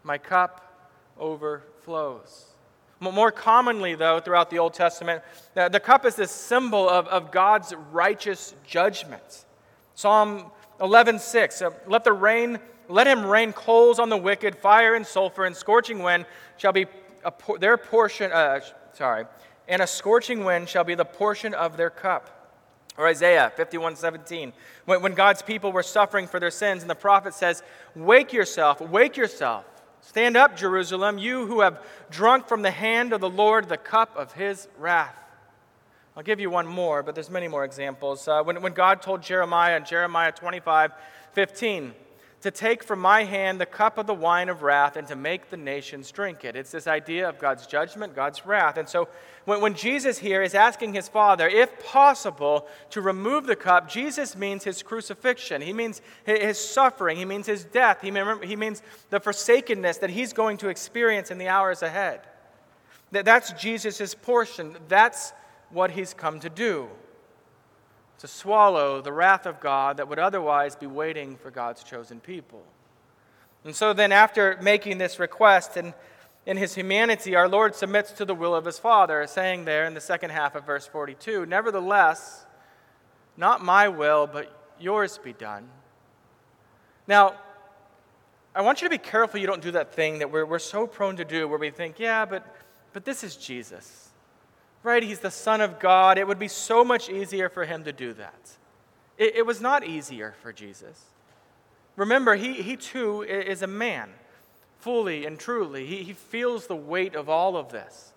my 0.03 0.17
cup 0.17 0.91
overflows. 1.17 2.45
More 3.00 3.31
commonly, 3.31 3.95
though, 3.95 4.19
throughout 4.19 4.50
the 4.50 4.59
Old 4.59 4.74
Testament, 4.74 5.24
the 5.53 5.79
cup 5.79 6.05
is 6.05 6.15
this 6.15 6.31
symbol 6.31 6.89
of, 6.89 7.07
of 7.07 7.31
God's 7.31 7.74
righteous 7.91 8.53
judgment. 8.65 9.45
Psalm 9.95 10.51
11:6, 10.79 11.62
uh, 11.62 11.71
let 11.88 12.03
the 12.03 12.13
rain, 12.13 12.59
let 12.88 13.07
him 13.07 13.25
rain 13.25 13.53
coals 13.53 14.00
on 14.00 14.09
the 14.09 14.17
wicked, 14.17 14.57
fire 14.57 14.95
and 14.95 15.05
sulfur 15.05 15.45
and 15.45 15.55
scorching 15.55 16.00
wind 16.00 16.25
shall 16.57 16.71
be 16.71 16.88
a, 17.24 17.33
their 17.59 17.77
portion. 17.77 18.31
Uh, 18.31 18.59
sorry, 18.93 19.25
and 19.67 19.81
a 19.81 19.88
scorching 19.88 20.43
wind 20.43 20.69
shall 20.69 20.83
be 20.83 20.95
the 20.95 21.05
portion 21.05 21.53
of 21.53 21.77
their 21.77 21.89
cup. 21.89 22.36
Or 22.98 23.07
Isaiah 23.07 23.51
51:17, 23.55 24.53
when, 24.86 25.01
when 25.01 25.13
God's 25.13 25.41
people 25.41 25.71
were 25.71 25.83
suffering 25.83 26.27
for 26.27 26.39
their 26.39 26.51
sins, 26.51 26.81
and 26.81 26.89
the 26.89 26.95
prophet 26.95 27.33
says, 27.33 27.63
"Wake 27.95 28.33
yourself, 28.33 28.81
wake 28.81 29.17
yourself." 29.17 29.65
Stand 30.01 30.38
up, 30.38 30.55
Jerusalem, 30.55 31.17
you 31.17 31.45
who 31.45 31.62
have 31.62 31.83
drunk 32.09 32.48
from 32.48 32.62
the 32.62 32.71
hand 32.71 33.13
of 33.13 33.21
the 33.21 33.29
Lord 33.29 33.67
the 33.69 33.77
cup 33.77 34.15
of 34.15 34.33
his 34.33 34.67
wrath. 34.77 35.15
I'll 36.19 36.25
give 36.25 36.41
you 36.41 36.49
one 36.49 36.67
more, 36.67 37.01
but 37.01 37.15
there's 37.15 37.29
many 37.29 37.47
more 37.47 37.63
examples. 37.63 38.27
Uh, 38.27 38.43
when, 38.43 38.61
when 38.61 38.73
God 38.73 39.01
told 39.01 39.21
Jeremiah 39.21 39.77
in 39.77 39.85
Jeremiah 39.85 40.33
25, 40.33 40.91
15, 41.31 41.93
to 42.41 42.51
take 42.51 42.83
from 42.83 42.99
my 42.99 43.23
hand 43.23 43.61
the 43.61 43.65
cup 43.65 43.97
of 43.97 44.05
the 44.05 44.13
wine 44.13 44.49
of 44.49 44.61
wrath 44.61 44.97
and 44.97 45.07
to 45.07 45.15
make 45.15 45.49
the 45.49 45.55
nations 45.55 46.11
drink 46.11 46.43
it. 46.43 46.57
It's 46.57 46.71
this 46.71 46.88
idea 46.88 47.29
of 47.29 47.39
God's 47.39 47.65
judgment, 47.65 48.17
God's 48.17 48.45
wrath. 48.45 48.75
And 48.75 48.89
so 48.89 49.07
when, 49.45 49.61
when 49.61 49.75
Jesus 49.75 50.17
here 50.17 50.41
is 50.41 50.53
asking 50.53 50.93
his 50.93 51.07
Father, 51.07 51.47
if 51.47 51.85
possible, 51.85 52.67
to 52.89 52.99
remove 52.99 53.45
the 53.45 53.55
cup, 53.55 53.89
Jesus 53.89 54.35
means 54.35 54.65
his 54.65 54.83
crucifixion. 54.83 55.61
He 55.61 55.71
means 55.71 56.01
his 56.25 56.59
suffering. 56.59 57.15
He 57.15 57.23
means 57.23 57.45
his 57.45 57.63
death. 57.63 58.01
He, 58.01 58.11
he 58.45 58.57
means 58.57 58.81
the 59.09 59.21
forsakenness 59.21 59.99
that 59.99 60.09
he's 60.09 60.33
going 60.33 60.57
to 60.57 60.67
experience 60.67 61.31
in 61.31 61.38
the 61.38 61.47
hours 61.47 61.81
ahead. 61.81 62.19
That, 63.13 63.23
that's 63.23 63.53
Jesus' 63.53 64.13
portion. 64.13 64.75
That's 64.89 65.31
what 65.71 65.91
he's 65.91 66.13
come 66.13 66.39
to 66.39 66.49
do 66.49 66.89
to 68.19 68.27
swallow 68.27 69.01
the 69.01 69.13
wrath 69.13 69.45
of 69.45 69.59
God 69.59 69.97
that 69.97 70.07
would 70.07 70.19
otherwise 70.19 70.75
be 70.75 70.88
waiting 70.88 71.38
for 71.38 71.51
God's 71.51 71.83
chosen 71.83 72.19
people. 72.19 72.63
And 73.63 73.75
so 73.75 73.93
then, 73.93 74.11
after 74.11 74.57
making 74.61 74.97
this 74.97 75.19
request 75.19 75.77
and 75.77 75.93
in 76.45 76.57
his 76.57 76.75
humanity, 76.75 77.35
our 77.35 77.47
Lord 77.47 77.75
submits 77.75 78.11
to 78.13 78.25
the 78.25 78.33
will 78.33 78.55
of 78.55 78.65
his 78.65 78.79
Father, 78.79 79.25
saying 79.27 79.65
there 79.65 79.85
in 79.85 79.93
the 79.93 80.01
second 80.01 80.31
half 80.31 80.55
of 80.55 80.65
verse 80.65 80.85
42 80.88 81.45
Nevertheless, 81.45 82.45
not 83.38 83.63
my 83.63 83.88
will, 83.88 84.27
but 84.27 84.51
yours 84.79 85.17
be 85.17 85.33
done. 85.33 85.67
Now, 87.07 87.35
I 88.53 88.61
want 88.61 88.81
you 88.81 88.88
to 88.88 88.89
be 88.89 88.97
careful 88.97 89.39
you 89.39 89.47
don't 89.47 89.61
do 89.61 89.71
that 89.71 89.93
thing 89.93 90.19
that 90.19 90.31
we're, 90.31 90.45
we're 90.45 90.59
so 90.59 90.88
prone 90.88 91.15
to 91.17 91.25
do 91.25 91.47
where 91.47 91.59
we 91.59 91.69
think, 91.69 91.99
yeah, 91.99 92.25
but, 92.25 92.45
but 92.93 93.05
this 93.05 93.23
is 93.23 93.35
Jesus 93.35 94.08
right? 94.83 95.03
He's 95.03 95.19
the 95.19 95.31
Son 95.31 95.62
of 95.62 95.79
God. 95.79 96.17
It 96.17 96.27
would 96.27 96.39
be 96.39 96.48
so 96.48 96.83
much 96.83 97.09
easier 97.09 97.50
for 97.50 97.65
him 97.65 97.83
to 97.83 97.91
do 97.91 98.13
that. 98.13 98.57
It, 99.17 99.38
it 99.38 99.45
was 99.45 99.62
not 99.62 99.83
easier 99.83 100.36
for 100.41 100.53
Jesus. 100.53 101.05
Remember, 101.95 102.36
he, 102.36 102.53
he 102.53 102.77
too 102.77 103.24
is 103.24 103.62
a 103.62 103.67
man, 103.67 104.09
fully 104.79 105.25
and 105.25 105.38
truly. 105.38 105.86
He, 105.86 106.03
he 106.03 106.13
feels 106.13 106.67
the 106.67 106.75
weight 106.75 107.15
of 107.15 107.27
all 107.27 107.57
of 107.57 107.71
this. 107.71 108.13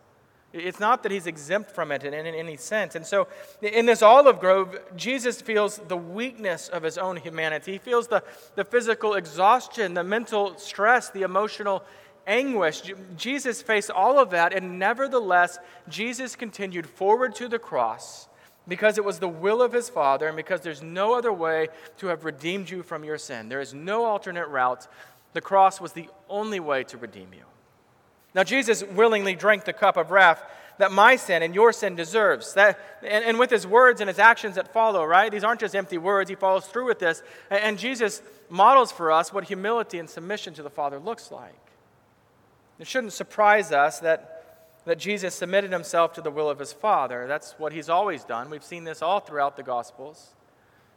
It's 0.53 0.79
not 0.79 1.03
that 1.03 1.11
he's 1.11 1.27
exempt 1.27 1.71
from 1.71 1.91
it 1.91 2.05
in, 2.05 2.13
in, 2.13 2.27
in 2.27 2.35
any 2.35 2.57
sense. 2.57 2.95
And 2.95 3.07
so, 3.07 3.27
in 3.63 3.87
this 3.87 4.03
olive 4.03 4.39
grove, 4.39 4.79
Jesus 4.97 5.41
feels 5.41 5.79
the 5.79 5.97
weakness 5.97 6.69
of 6.69 6.83
his 6.83 6.99
own 6.99 7.17
humanity. 7.17 7.73
He 7.73 7.79
feels 7.79 8.07
the, 8.07 8.23
the 8.55 8.65
physical 8.65 9.15
exhaustion, 9.15 9.95
the 9.95 10.05
mental 10.05 10.57
stress, 10.59 11.09
the 11.09 11.23
emotional 11.23 11.83
anguish. 12.27 12.83
Jesus 13.17 13.63
faced 13.63 13.91
all 13.91 14.19
of 14.19 14.31
that, 14.31 14.53
and 14.53 14.79
nevertheless, 14.79 15.59
Jesus 15.89 16.37
continued 16.37 16.87
forward 16.87 17.35
to 17.37 17.49
the 17.49 17.59
cross 17.59 18.29
because 18.69 18.99
it 18.99 19.05
was 19.05 19.19
the 19.19 19.29
will 19.29 19.61
of 19.61 19.73
his 19.73 19.89
Father 19.89 20.29
and 20.29 20.37
because 20.37 20.61
there's 20.61 20.83
no 20.83 21.15
other 21.15 21.33
way 21.33 21.69
to 21.99 22.07
have 22.09 22.25
redeemed 22.25 22.71
you 22.71 22.83
from 22.83 23.05
your 23.05 23.19
sin. 23.19 23.49
There 23.49 23.61
is 23.61 23.75
no 23.75 24.05
alternate 24.05 24.47
route. 24.49 24.87
The 25.33 25.41
cross 25.41 25.81
was 25.81 25.93
the 25.93 26.09
only 26.29 26.61
way 26.61 26.85
to 26.85 26.97
redeem 26.97 27.33
you. 27.33 27.45
Now, 28.35 28.45
Jesus 28.45 28.83
willingly 28.83 29.35
drank 29.35 29.65
the 29.65 29.73
cup 29.73 29.97
of 29.97 30.11
wrath 30.11 30.43
that 30.79 30.91
my 30.91 31.17
sin 31.17 31.43
and 31.43 31.55
your 31.55 31.73
sin 31.73 31.97
deserves. 31.97 32.55
That, 32.55 32.79
and, 33.03 33.25
and 33.25 33.39
with 33.39 33.51
his 33.51 33.67
words 33.67 34.01
and 34.01 34.09
his 34.09 34.19
actions 34.19 34.55
that 34.55 34.73
follow, 34.73 35.05
right? 35.05 35.31
These 35.31 35.45
aren't 35.45 35.61
just 35.61 35.77
empty 35.77 35.99
words. 35.99 36.31
He 36.31 36.37
follows 36.37 36.67
through 36.67 36.87
with 36.87 36.99
this. 36.99 37.23
And, 37.51 37.61
and 37.61 37.79
Jesus 37.79 38.23
models 38.49 38.91
for 38.91 39.13
us 39.13 39.33
what 39.33 39.45
humility 39.45 39.99
and 39.99 40.09
submission 40.09 40.55
to 40.55 40.63
the 40.63 40.71
Father 40.71 40.99
looks 40.99 41.31
like. 41.31 41.62
It 42.83 42.89
shouldn't 42.89 43.13
surprise 43.13 43.71
us 43.71 44.01
that, 44.01 44.45
that 44.87 44.99
Jesus 44.99 45.37
submitted 45.37 45.71
himself 45.71 46.15
to 46.15 46.21
the 46.21 46.33
will 46.33 46.51
of 46.51 46.59
his 46.59 46.73
Father. 46.73 47.29
That's 47.29 47.53
what 47.53 47.73
he's 47.73 47.89
always 47.89 48.25
done. 48.25 48.51
We've 48.51 48.65
seen 48.65 48.83
this 48.83 49.03
all 49.03 49.21
throughout 49.21 49.57
the 49.57 49.63
Gospels. 49.63 50.35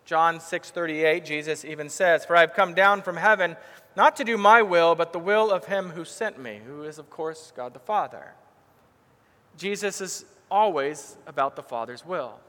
John 0.04 0.40
6:38 0.40 1.24
Jesus 1.24 1.64
even 1.64 1.90
says, 1.90 2.26
"For 2.26 2.36
I 2.36 2.42
have 2.42 2.56
come 2.56 2.74
down 2.74 3.04
from 3.04 3.18
heaven 3.18 3.56
not 3.96 4.16
to 4.16 4.24
do 4.24 4.36
my 4.36 4.64
will, 4.64 4.96
but 4.96 5.14
the 5.14 5.20
will 5.20 5.52
of 5.52 5.66
him 5.66 5.92
who 5.92 6.06
sent 6.06 6.40
me, 6.40 6.60
who 6.66 6.82
is 6.82 6.98
of 6.98 7.12
course 7.12 7.54
God 7.56 7.76
the 7.76 7.80
Father." 7.80 8.34
Jesus 9.56 10.02
is 10.02 10.26
always 10.50 11.18
about 11.28 11.56
the 11.56 11.62
Father's 11.62 12.04
will. 12.04 12.40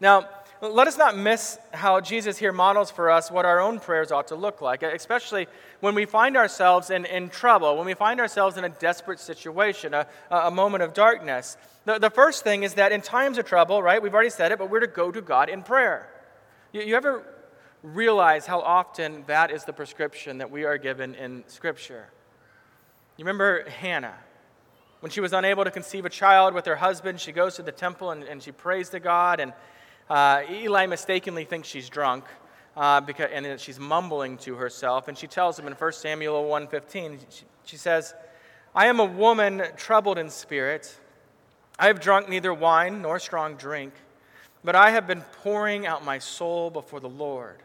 Now, 0.00 0.26
let 0.60 0.86
us 0.86 0.96
not 0.96 1.16
miss 1.16 1.58
how 1.72 2.00
Jesus 2.00 2.38
here 2.38 2.52
models 2.52 2.90
for 2.90 3.10
us 3.10 3.30
what 3.30 3.44
our 3.44 3.60
own 3.60 3.80
prayers 3.80 4.12
ought 4.12 4.28
to 4.28 4.34
look 4.34 4.60
like, 4.60 4.82
especially 4.82 5.46
when 5.80 5.94
we 5.94 6.06
find 6.06 6.36
ourselves 6.36 6.90
in, 6.90 7.04
in 7.04 7.28
trouble, 7.28 7.76
when 7.76 7.86
we 7.86 7.94
find 7.94 8.20
ourselves 8.20 8.56
in 8.56 8.64
a 8.64 8.68
desperate 8.68 9.20
situation, 9.20 9.92
a, 9.94 10.06
a 10.30 10.50
moment 10.50 10.82
of 10.82 10.94
darkness. 10.94 11.56
The, 11.84 11.98
the 11.98 12.10
first 12.10 12.44
thing 12.44 12.62
is 12.62 12.74
that 12.74 12.92
in 12.92 13.00
times 13.00 13.36
of 13.38 13.44
trouble, 13.44 13.82
right, 13.82 14.02
we've 14.02 14.14
already 14.14 14.30
said 14.30 14.52
it, 14.52 14.58
but 14.58 14.70
we're 14.70 14.80
to 14.80 14.86
go 14.86 15.10
to 15.10 15.20
God 15.20 15.48
in 15.48 15.62
prayer. 15.62 16.08
You, 16.72 16.82
you 16.82 16.96
ever 16.96 17.24
realize 17.82 18.46
how 18.46 18.60
often 18.60 19.24
that 19.26 19.50
is 19.50 19.64
the 19.64 19.72
prescription 19.72 20.38
that 20.38 20.50
we 20.50 20.64
are 20.64 20.78
given 20.78 21.14
in 21.14 21.44
Scripture? 21.46 22.06
You 23.16 23.24
remember 23.24 23.68
Hannah? 23.68 24.16
When 25.00 25.10
she 25.10 25.20
was 25.20 25.34
unable 25.34 25.64
to 25.64 25.70
conceive 25.70 26.06
a 26.06 26.10
child 26.10 26.54
with 26.54 26.64
her 26.64 26.76
husband, 26.76 27.20
she 27.20 27.30
goes 27.30 27.56
to 27.56 27.62
the 27.62 27.72
temple 27.72 28.10
and, 28.10 28.22
and 28.22 28.42
she 28.42 28.52
prays 28.52 28.88
to 28.90 29.00
God, 29.00 29.38
and 29.38 29.52
uh, 30.08 30.42
Eli 30.50 30.86
mistakenly 30.86 31.44
thinks 31.44 31.68
she's 31.68 31.88
drunk. 31.88 32.24
Uh, 32.76 33.00
because, 33.00 33.30
and 33.32 33.60
she's 33.60 33.78
mumbling 33.78 34.36
to 34.36 34.56
herself, 34.56 35.06
and 35.06 35.16
she 35.16 35.28
tells 35.28 35.56
him 35.56 35.68
in 35.68 35.72
1 35.74 35.92
Samuel 35.92 36.42
1.15, 36.42 37.20
she, 37.30 37.44
she 37.64 37.76
says, 37.76 38.14
I 38.74 38.86
am 38.86 38.98
a 38.98 39.04
woman 39.04 39.62
troubled 39.76 40.18
in 40.18 40.28
spirit. 40.28 40.98
I 41.78 41.86
have 41.86 42.00
drunk 42.00 42.28
neither 42.28 42.52
wine 42.52 43.00
nor 43.00 43.20
strong 43.20 43.54
drink, 43.54 43.92
but 44.64 44.74
I 44.74 44.90
have 44.90 45.06
been 45.06 45.20
pouring 45.42 45.86
out 45.86 46.04
my 46.04 46.18
soul 46.18 46.70
before 46.70 46.98
the 46.98 47.08
Lord. 47.08 47.62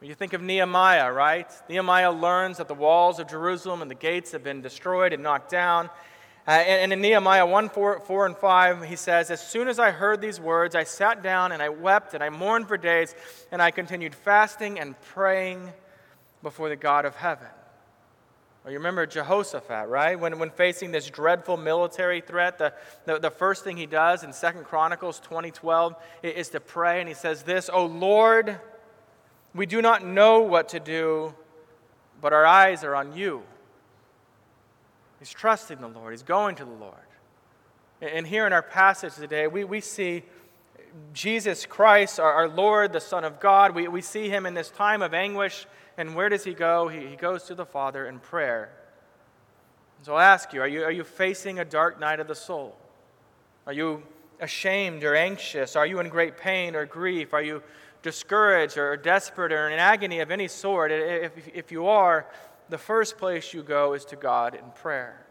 When 0.00 0.08
you 0.08 0.14
think 0.14 0.32
of 0.32 0.42
Nehemiah, 0.42 1.12
right? 1.12 1.50
Nehemiah 1.68 2.10
learns 2.10 2.58
that 2.58 2.68
the 2.68 2.74
walls 2.74 3.20
of 3.20 3.28
Jerusalem 3.28 3.80
and 3.80 3.90
the 3.90 3.94
gates 3.94 4.32
have 4.32 4.42
been 4.42 4.60
destroyed 4.60 5.12
and 5.12 5.22
knocked 5.22 5.50
down. 5.50 5.88
Uh, 6.46 6.52
and, 6.52 6.82
and, 6.82 6.92
in 6.92 7.00
Nehemiah 7.00 7.44
1 7.44 7.70
4, 7.70 8.00
4 8.00 8.26
and 8.26 8.36
5, 8.36 8.84
he 8.84 8.94
says, 8.94 9.32
As 9.32 9.40
soon 9.40 9.66
as 9.66 9.80
I 9.80 9.90
heard 9.90 10.20
these 10.20 10.38
words, 10.38 10.76
I 10.76 10.84
sat 10.84 11.20
down 11.20 11.50
and 11.50 11.60
I 11.60 11.70
wept 11.70 12.14
and 12.14 12.22
I 12.22 12.28
mourned 12.28 12.68
for 12.68 12.76
days, 12.76 13.16
and 13.50 13.60
I 13.60 13.72
continued 13.72 14.14
fasting 14.14 14.78
and 14.78 15.00
praying 15.00 15.72
before 16.44 16.68
the 16.68 16.76
God 16.76 17.04
of 17.04 17.16
heaven. 17.16 17.48
Well, 18.62 18.72
you 18.72 18.78
remember 18.78 19.06
Jehoshaphat, 19.06 19.88
right? 19.88 20.18
When, 20.18 20.38
when 20.38 20.50
facing 20.50 20.92
this 20.92 21.08
dreadful 21.10 21.56
military 21.56 22.20
threat, 22.20 22.58
the, 22.58 22.72
the, 23.04 23.18
the 23.18 23.30
first 23.30 23.64
thing 23.64 23.76
he 23.76 23.86
does 23.86 24.22
in 24.22 24.32
2 24.32 24.60
Chronicles 24.62 25.18
2012 25.20 25.96
is 26.22 26.48
to 26.50 26.60
pray, 26.60 27.00
and 27.00 27.08
he 27.08 27.14
says 27.14 27.42
this, 27.42 27.68
O 27.72 27.86
Lord, 27.86 28.58
we 29.54 29.66
do 29.66 29.82
not 29.82 30.04
know 30.04 30.40
what 30.40 30.68
to 30.70 30.80
do, 30.80 31.34
but 32.20 32.32
our 32.32 32.46
eyes 32.46 32.84
are 32.84 32.94
on 32.94 33.16
you. 33.16 33.42
He's 35.18 35.30
trusting 35.30 35.80
the 35.80 35.88
Lord, 35.88 36.12
he's 36.12 36.22
going 36.22 36.56
to 36.56 36.64
the 36.64 36.70
Lord. 36.70 36.94
And 38.00 38.26
here 38.26 38.46
in 38.46 38.52
our 38.52 38.62
passage 38.62 39.14
today, 39.14 39.46
we, 39.46 39.64
we 39.64 39.80
see 39.80 40.22
Jesus 41.12 41.64
Christ, 41.66 42.20
our, 42.20 42.32
our 42.32 42.48
Lord, 42.48 42.92
the 42.92 43.00
Son 43.00 43.24
of 43.24 43.40
God, 43.40 43.74
we, 43.74 43.88
we 43.88 44.02
see 44.02 44.28
him 44.28 44.46
in 44.46 44.54
this 44.54 44.70
time 44.70 45.02
of 45.02 45.14
anguish. 45.14 45.66
And 45.98 46.14
where 46.14 46.28
does 46.28 46.44
he 46.44 46.52
go? 46.52 46.88
He, 46.88 47.06
he 47.06 47.16
goes 47.16 47.44
to 47.44 47.54
the 47.54 47.64
Father 47.64 48.06
in 48.06 48.18
prayer. 48.18 48.70
So 50.02 50.14
I'll 50.14 50.20
ask 50.20 50.52
you 50.52 50.60
are, 50.60 50.68
you 50.68 50.84
are 50.84 50.92
you 50.92 51.04
facing 51.04 51.58
a 51.58 51.64
dark 51.64 51.98
night 51.98 52.20
of 52.20 52.28
the 52.28 52.34
soul? 52.34 52.76
Are 53.66 53.72
you 53.72 54.02
ashamed 54.40 55.02
or 55.04 55.16
anxious? 55.16 55.74
Are 55.74 55.86
you 55.86 56.00
in 56.00 56.08
great 56.08 56.36
pain 56.36 56.76
or 56.76 56.84
grief? 56.84 57.32
Are 57.32 57.42
you 57.42 57.62
discouraged 58.02 58.76
or 58.76 58.96
desperate 58.96 59.52
or 59.52 59.70
in 59.70 59.78
agony 59.78 60.20
of 60.20 60.30
any 60.30 60.48
sort? 60.48 60.92
If, 60.92 61.32
if 61.54 61.72
you 61.72 61.86
are, 61.86 62.26
the 62.68 62.78
first 62.78 63.18
place 63.18 63.54
you 63.54 63.62
go 63.62 63.92
is 63.94 64.04
to 64.06 64.16
God 64.16 64.54
in 64.54 64.70
prayer. 64.74 65.24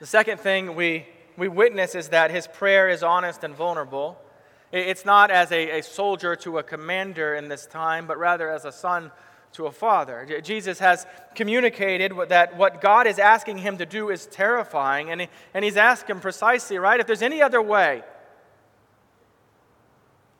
The 0.00 0.06
second 0.06 0.40
thing 0.40 0.74
we, 0.74 1.06
we 1.36 1.48
witness 1.48 1.94
is 1.94 2.08
that 2.08 2.30
his 2.30 2.46
prayer 2.46 2.88
is 2.88 3.02
honest 3.02 3.44
and 3.44 3.54
vulnerable. 3.54 4.18
It's 4.72 5.04
not 5.04 5.30
as 5.30 5.52
a, 5.52 5.78
a 5.78 5.82
soldier 5.82 6.34
to 6.36 6.58
a 6.58 6.62
commander 6.62 7.34
in 7.34 7.48
this 7.48 7.66
time, 7.66 8.06
but 8.06 8.18
rather 8.18 8.50
as 8.50 8.64
a 8.64 8.72
son 8.72 9.12
to 9.52 9.66
a 9.66 9.70
father. 9.70 10.40
Jesus 10.42 10.78
has 10.78 11.06
communicated 11.34 12.12
that 12.28 12.56
what 12.56 12.80
God 12.80 13.06
is 13.06 13.18
asking 13.18 13.58
him 13.58 13.78
to 13.78 13.86
do 13.86 14.10
is 14.10 14.26
terrifying, 14.26 15.10
and, 15.10 15.20
he, 15.20 15.28
and 15.54 15.64
he's 15.64 15.76
asked 15.76 16.08
him 16.08 16.20
precisely, 16.20 16.78
right? 16.78 16.98
If 16.98 17.06
there's 17.06 17.22
any 17.22 17.42
other 17.42 17.60
way, 17.60 18.02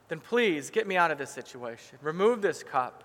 then 0.09 0.21
please 0.21 0.71
get 0.71 0.87
me 0.87 0.97
out 0.97 1.11
of 1.11 1.19
this 1.19 1.31
situation. 1.31 1.99
Remove 2.03 2.43
this 2.43 2.63
cup. 2.63 3.05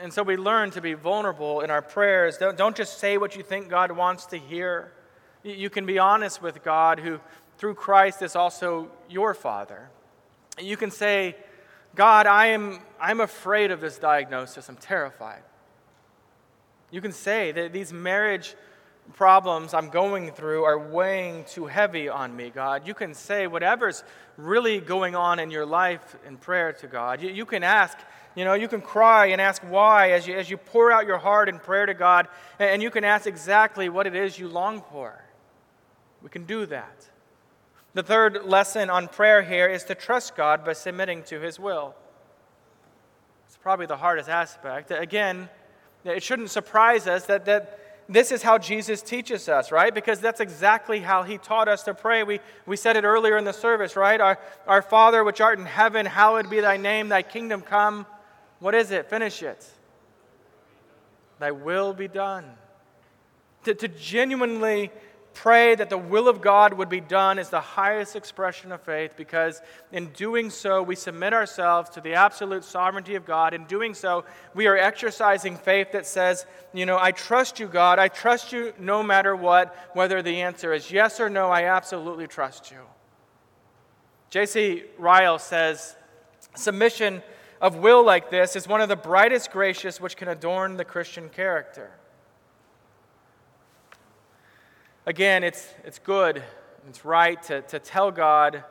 And 0.00 0.12
so 0.12 0.22
we 0.22 0.36
learn 0.36 0.70
to 0.70 0.80
be 0.80 0.94
vulnerable 0.94 1.60
in 1.60 1.70
our 1.70 1.82
prayers. 1.82 2.38
Don't, 2.38 2.56
don't 2.56 2.74
just 2.74 2.98
say 2.98 3.18
what 3.18 3.36
you 3.36 3.42
think 3.42 3.68
God 3.68 3.92
wants 3.92 4.26
to 4.26 4.38
hear. 4.38 4.92
You 5.42 5.68
can 5.68 5.84
be 5.84 5.98
honest 5.98 6.40
with 6.40 6.62
God, 6.64 6.98
who 6.98 7.20
through 7.58 7.74
Christ 7.74 8.22
is 8.22 8.34
also 8.34 8.88
your 9.10 9.34
Father. 9.34 9.90
You 10.58 10.76
can 10.76 10.90
say, 10.90 11.36
God, 11.94 12.26
I 12.26 12.46
am 12.48 12.80
I'm 12.98 13.20
afraid 13.20 13.70
of 13.70 13.80
this 13.80 13.98
diagnosis. 13.98 14.68
I'm 14.68 14.76
terrified. 14.76 15.42
You 16.90 17.00
can 17.00 17.12
say 17.12 17.52
that 17.52 17.72
these 17.72 17.92
marriage 17.92 18.54
problems 19.14 19.74
I'm 19.74 19.90
going 19.90 20.30
through 20.30 20.64
are 20.64 20.78
weighing 20.78 21.44
too 21.44 21.66
heavy 21.66 22.08
on 22.08 22.34
me, 22.34 22.50
God. 22.50 22.86
You 22.86 22.94
can 22.94 23.14
say 23.14 23.46
whatever's 23.46 24.04
really 24.36 24.78
going 24.80 25.14
on 25.16 25.38
in 25.38 25.50
your 25.50 25.66
life 25.66 26.16
in 26.26 26.36
prayer 26.36 26.72
to 26.74 26.86
God. 26.86 27.20
You, 27.20 27.30
you 27.30 27.44
can 27.44 27.62
ask, 27.62 27.98
you 28.34 28.44
know, 28.44 28.54
you 28.54 28.68
can 28.68 28.80
cry 28.80 29.26
and 29.26 29.40
ask 29.40 29.62
why 29.62 30.12
as 30.12 30.26
you, 30.26 30.34
as 30.34 30.48
you 30.48 30.56
pour 30.56 30.90
out 30.90 31.06
your 31.06 31.18
heart 31.18 31.48
in 31.48 31.58
prayer 31.58 31.86
to 31.86 31.94
God, 31.94 32.28
and, 32.58 32.82
you 32.82 32.90
can 32.90 33.04
ask 33.04 33.26
exactly 33.26 33.88
what 33.88 34.06
it 34.06 34.14
is 34.14 34.38
you 34.38 34.48
long 34.48 34.82
for. 34.90 35.24
We 36.22 36.28
can 36.28 36.44
do 36.44 36.66
that. 36.66 37.08
The 37.94 38.02
third 38.02 38.44
lesson 38.44 38.88
on 38.88 39.08
prayer 39.08 39.42
here 39.42 39.68
is 39.68 39.84
to 39.84 39.94
trust 39.94 40.36
God 40.36 40.64
by 40.64 40.72
submitting 40.72 41.22
to 41.24 41.40
His 41.40 41.58
will. 41.60 41.94
It's 43.46 43.56
probably 43.56 43.86
the 43.86 43.98
hardest 43.98 44.28
aspect. 44.28 44.90
Again, 44.90 45.48
it 46.04 46.22
shouldn't 46.22 46.50
surprise 46.50 47.06
us 47.06 47.26
that, 47.26 47.44
that 47.44 47.78
this 48.08 48.32
is 48.32 48.42
how 48.42 48.58
Jesus 48.58 49.02
teaches 49.02 49.48
us, 49.48 49.70
right? 49.70 49.94
Because 49.94 50.20
that's 50.20 50.40
exactly 50.40 51.00
how 51.00 51.22
he 51.22 51.38
taught 51.38 51.68
us 51.68 51.82
to 51.84 51.94
pray. 51.94 52.22
We, 52.24 52.40
we 52.66 52.76
said 52.76 52.96
it 52.96 53.04
earlier 53.04 53.36
in 53.36 53.44
the 53.44 53.52
service, 53.52 53.96
right? 53.96 54.20
Our, 54.20 54.38
our 54.66 54.82
Father, 54.82 55.22
which 55.22 55.40
art 55.40 55.58
in 55.58 55.66
heaven, 55.66 56.06
hallowed 56.06 56.50
be 56.50 56.60
thy 56.60 56.76
name, 56.76 57.08
thy 57.08 57.22
kingdom 57.22 57.62
come. 57.62 58.06
What 58.62 58.76
is 58.76 58.92
it? 58.92 59.10
Finish 59.10 59.42
it. 59.42 59.66
Thy 61.40 61.50
will 61.50 61.92
be 61.92 62.06
done. 62.06 62.44
To, 63.64 63.74
to 63.74 63.88
genuinely 63.88 64.92
pray 65.34 65.74
that 65.74 65.90
the 65.90 65.98
will 65.98 66.28
of 66.28 66.40
God 66.40 66.72
would 66.74 66.88
be 66.88 67.00
done 67.00 67.40
is 67.40 67.48
the 67.48 67.60
highest 67.60 68.14
expression 68.14 68.70
of 68.70 68.80
faith 68.80 69.14
because 69.16 69.60
in 69.90 70.10
doing 70.10 70.48
so, 70.48 70.80
we 70.80 70.94
submit 70.94 71.32
ourselves 71.32 71.90
to 71.90 72.00
the 72.00 72.14
absolute 72.14 72.62
sovereignty 72.62 73.16
of 73.16 73.24
God. 73.24 73.52
In 73.52 73.64
doing 73.64 73.94
so, 73.94 74.24
we 74.54 74.68
are 74.68 74.76
exercising 74.76 75.56
faith 75.56 75.90
that 75.90 76.06
says, 76.06 76.46
you 76.72 76.86
know, 76.86 76.98
I 77.00 77.10
trust 77.10 77.58
you, 77.58 77.66
God. 77.66 77.98
I 77.98 78.06
trust 78.06 78.52
you 78.52 78.74
no 78.78 79.02
matter 79.02 79.34
what, 79.34 79.74
whether 79.94 80.22
the 80.22 80.40
answer 80.40 80.72
is 80.72 80.88
yes 80.92 81.18
or 81.18 81.28
no, 81.28 81.50
I 81.50 81.64
absolutely 81.64 82.28
trust 82.28 82.70
you. 82.70 82.78
J.C. 84.30 84.84
Ryle 84.98 85.40
says, 85.40 85.96
submission 86.54 87.24
of 87.62 87.76
will 87.76 88.04
like 88.04 88.28
this 88.28 88.56
is 88.56 88.66
one 88.66 88.80
of 88.80 88.88
the 88.88 88.96
brightest 88.96 89.52
graces 89.52 90.00
which 90.00 90.16
can 90.16 90.26
adorn 90.26 90.76
the 90.76 90.84
Christian 90.84 91.28
character. 91.28 91.92
Again, 95.06 95.44
it's, 95.44 95.68
it's 95.84 96.00
good, 96.00 96.42
it's 96.88 97.04
right 97.04 97.40
to, 97.44 97.62
to 97.62 97.78
tell 97.78 98.10
God 98.10 98.64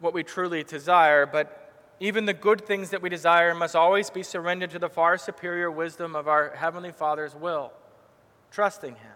what 0.00 0.12
we 0.12 0.22
truly 0.22 0.62
desire, 0.62 1.24
but 1.24 1.72
even 2.00 2.26
the 2.26 2.34
good 2.34 2.64
things 2.66 2.90
that 2.90 3.02
we 3.02 3.08
desire 3.08 3.54
must 3.54 3.74
always 3.74 4.10
be 4.10 4.22
surrendered 4.22 4.70
to 4.70 4.78
the 4.78 4.88
far 4.88 5.16
superior 5.16 5.70
wisdom 5.70 6.14
of 6.14 6.28
our 6.28 6.50
Heavenly 6.54 6.92
Father's 6.92 7.34
will, 7.34 7.72
trusting 8.52 8.94
Him. 8.94 9.12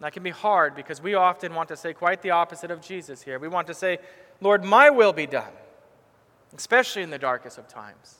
That 0.00 0.12
can 0.12 0.22
be 0.22 0.30
hard 0.30 0.74
because 0.74 1.02
we 1.02 1.14
often 1.14 1.54
want 1.54 1.68
to 1.70 1.76
say 1.76 1.92
quite 1.92 2.22
the 2.22 2.30
opposite 2.30 2.70
of 2.70 2.80
Jesus 2.80 3.22
here. 3.22 3.38
We 3.38 3.48
want 3.48 3.66
to 3.66 3.74
say, 3.74 3.98
Lord, 4.40 4.64
my 4.64 4.90
will 4.90 5.12
be 5.12 5.26
done, 5.26 5.52
especially 6.56 7.02
in 7.02 7.10
the 7.10 7.18
darkest 7.18 7.58
of 7.58 7.68
times. 7.68 8.16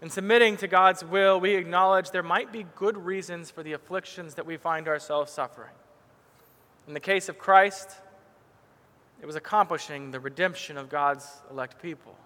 In 0.00 0.10
submitting 0.10 0.56
to 0.58 0.68
God's 0.68 1.04
will, 1.04 1.38
we 1.38 1.54
acknowledge 1.54 2.10
there 2.10 2.22
might 2.22 2.52
be 2.52 2.66
good 2.74 2.96
reasons 2.96 3.50
for 3.50 3.62
the 3.62 3.72
afflictions 3.72 4.34
that 4.34 4.46
we 4.46 4.56
find 4.56 4.88
ourselves 4.88 5.30
suffering. 5.30 5.74
In 6.88 6.94
the 6.94 7.00
case 7.00 7.28
of 7.28 7.38
Christ, 7.38 7.88
it 9.20 9.26
was 9.26 9.36
accomplishing 9.36 10.10
the 10.10 10.18
redemption 10.18 10.76
of 10.76 10.88
God's 10.88 11.28
elect 11.50 11.80
people. 11.80 12.16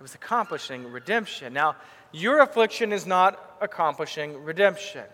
It 0.00 0.02
was 0.02 0.16
accomplishing 0.16 0.90
redemption. 0.90 1.52
Now, 1.52 1.76
your 2.10 2.40
affliction 2.40 2.92
is 2.92 3.06
not 3.06 3.56
accomplishing 3.60 4.42
redemption. 4.42 5.04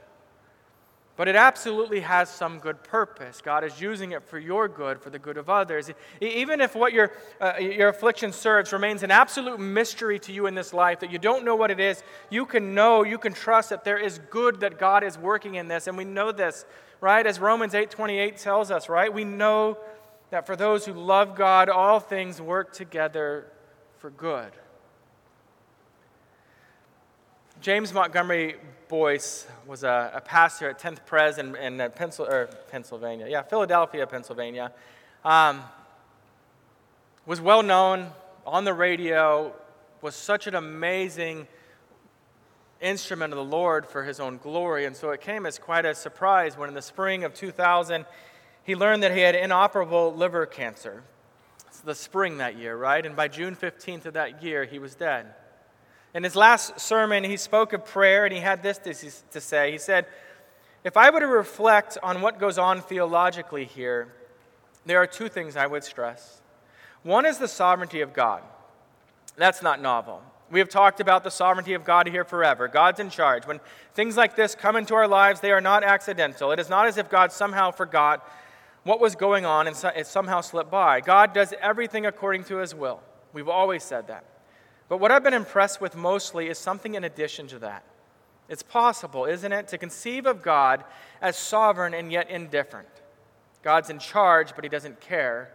But 1.18 1.26
it 1.26 1.34
absolutely 1.34 1.98
has 1.98 2.30
some 2.30 2.60
good 2.60 2.80
purpose. 2.84 3.42
God 3.42 3.64
is 3.64 3.80
using 3.80 4.12
it 4.12 4.22
for 4.22 4.38
your 4.38 4.68
good, 4.68 5.02
for 5.02 5.10
the 5.10 5.18
good 5.18 5.36
of 5.36 5.50
others. 5.50 5.90
Even 6.20 6.60
if 6.60 6.76
what 6.76 6.92
your, 6.92 7.10
uh, 7.40 7.54
your 7.58 7.88
affliction 7.88 8.30
serves 8.30 8.72
remains 8.72 9.02
an 9.02 9.10
absolute 9.10 9.58
mystery 9.58 10.20
to 10.20 10.32
you 10.32 10.46
in 10.46 10.54
this 10.54 10.72
life, 10.72 11.00
that 11.00 11.10
you 11.10 11.18
don't 11.18 11.44
know 11.44 11.56
what 11.56 11.72
it 11.72 11.80
is, 11.80 12.04
you 12.30 12.46
can 12.46 12.72
know, 12.72 13.02
you 13.02 13.18
can 13.18 13.32
trust 13.32 13.70
that 13.70 13.82
there 13.82 13.98
is 13.98 14.20
good 14.30 14.60
that 14.60 14.78
God 14.78 15.02
is 15.02 15.18
working 15.18 15.56
in 15.56 15.66
this. 15.66 15.88
And 15.88 15.96
we 15.96 16.04
know 16.04 16.30
this, 16.30 16.64
right? 17.00 17.26
As 17.26 17.40
Romans 17.40 17.72
8.28 17.72 18.40
tells 18.40 18.70
us, 18.70 18.88
right? 18.88 19.12
We 19.12 19.24
know 19.24 19.76
that 20.30 20.46
for 20.46 20.54
those 20.54 20.86
who 20.86 20.92
love 20.92 21.34
God, 21.34 21.68
all 21.68 21.98
things 21.98 22.40
work 22.40 22.72
together 22.72 23.50
for 23.98 24.10
good. 24.10 24.52
James 27.60 27.92
Montgomery 27.92 28.54
Boice 28.86 29.44
was 29.66 29.82
a, 29.82 30.12
a 30.14 30.20
pastor 30.20 30.70
at 30.70 30.78
10th 30.78 31.04
Pres 31.04 31.38
in, 31.38 31.56
in 31.56 31.80
uh, 31.80 31.88
Pencil, 31.88 32.46
Pennsylvania, 32.70 33.26
yeah, 33.28 33.42
Philadelphia, 33.42 34.06
Pennsylvania. 34.06 34.70
Um, 35.24 35.62
was 37.26 37.40
well 37.40 37.64
known 37.64 38.12
on 38.46 38.64
the 38.64 38.72
radio, 38.72 39.52
was 40.02 40.14
such 40.14 40.46
an 40.46 40.54
amazing 40.54 41.48
instrument 42.80 43.32
of 43.32 43.36
the 43.36 43.44
Lord 43.44 43.86
for 43.86 44.04
his 44.04 44.20
own 44.20 44.38
glory. 44.38 44.84
And 44.84 44.96
so 44.96 45.10
it 45.10 45.20
came 45.20 45.44
as 45.44 45.58
quite 45.58 45.84
a 45.84 45.96
surprise 45.96 46.56
when 46.56 46.68
in 46.68 46.76
the 46.76 46.82
spring 46.82 47.24
of 47.24 47.34
2000, 47.34 48.06
he 48.62 48.76
learned 48.76 49.02
that 49.02 49.12
he 49.12 49.20
had 49.20 49.34
inoperable 49.34 50.14
liver 50.14 50.46
cancer. 50.46 51.02
It's 51.66 51.80
the 51.80 51.96
spring 51.96 52.38
that 52.38 52.56
year, 52.56 52.76
right? 52.76 53.04
And 53.04 53.16
by 53.16 53.26
June 53.26 53.56
15th 53.56 54.06
of 54.06 54.14
that 54.14 54.44
year, 54.44 54.64
he 54.64 54.78
was 54.78 54.94
dead. 54.94 55.34
In 56.14 56.24
his 56.24 56.34
last 56.34 56.80
sermon, 56.80 57.24
he 57.24 57.36
spoke 57.36 57.72
of 57.72 57.84
prayer 57.84 58.24
and 58.24 58.32
he 58.32 58.40
had 58.40 58.62
this 58.62 58.78
to 58.78 59.40
say. 59.40 59.70
He 59.72 59.78
said, 59.78 60.06
If 60.84 60.96
I 60.96 61.10
were 61.10 61.20
to 61.20 61.26
reflect 61.26 61.98
on 62.02 62.20
what 62.20 62.38
goes 62.38 62.58
on 62.58 62.80
theologically 62.80 63.64
here, 63.64 64.14
there 64.86 64.98
are 64.98 65.06
two 65.06 65.28
things 65.28 65.56
I 65.56 65.66
would 65.66 65.84
stress. 65.84 66.40
One 67.02 67.26
is 67.26 67.38
the 67.38 67.48
sovereignty 67.48 68.00
of 68.00 68.12
God. 68.12 68.42
That's 69.36 69.62
not 69.62 69.80
novel. 69.80 70.22
We 70.50 70.60
have 70.60 70.70
talked 70.70 71.00
about 71.00 71.24
the 71.24 71.30
sovereignty 71.30 71.74
of 71.74 71.84
God 71.84 72.08
here 72.08 72.24
forever. 72.24 72.68
God's 72.68 73.00
in 73.00 73.10
charge. 73.10 73.46
When 73.46 73.60
things 73.94 74.16
like 74.16 74.34
this 74.34 74.54
come 74.54 74.76
into 74.76 74.94
our 74.94 75.06
lives, 75.06 75.40
they 75.40 75.52
are 75.52 75.60
not 75.60 75.84
accidental. 75.84 76.52
It 76.52 76.58
is 76.58 76.70
not 76.70 76.86
as 76.86 76.96
if 76.96 77.10
God 77.10 77.32
somehow 77.32 77.70
forgot 77.70 78.26
what 78.82 78.98
was 78.98 79.14
going 79.14 79.44
on 79.44 79.66
and 79.66 79.76
it 79.94 80.06
somehow 80.06 80.40
slipped 80.40 80.70
by. 80.70 81.02
God 81.02 81.34
does 81.34 81.52
everything 81.60 82.06
according 82.06 82.44
to 82.44 82.56
his 82.56 82.74
will. 82.74 83.02
We've 83.34 83.48
always 83.48 83.84
said 83.84 84.06
that. 84.08 84.24
But 84.88 84.98
what 84.98 85.12
I've 85.12 85.22
been 85.22 85.34
impressed 85.34 85.80
with 85.80 85.94
mostly 85.94 86.48
is 86.48 86.58
something 86.58 86.94
in 86.94 87.04
addition 87.04 87.46
to 87.48 87.58
that. 87.58 87.84
It's 88.48 88.62
possible, 88.62 89.26
isn't 89.26 89.52
it, 89.52 89.68
to 89.68 89.78
conceive 89.78 90.24
of 90.24 90.42
God 90.42 90.82
as 91.20 91.36
sovereign 91.36 91.92
and 91.92 92.10
yet 92.10 92.30
indifferent. 92.30 92.88
God's 93.62 93.90
in 93.90 93.98
charge, 93.98 94.54
but 94.54 94.64
he 94.64 94.70
doesn't 94.70 95.00
care. 95.00 95.52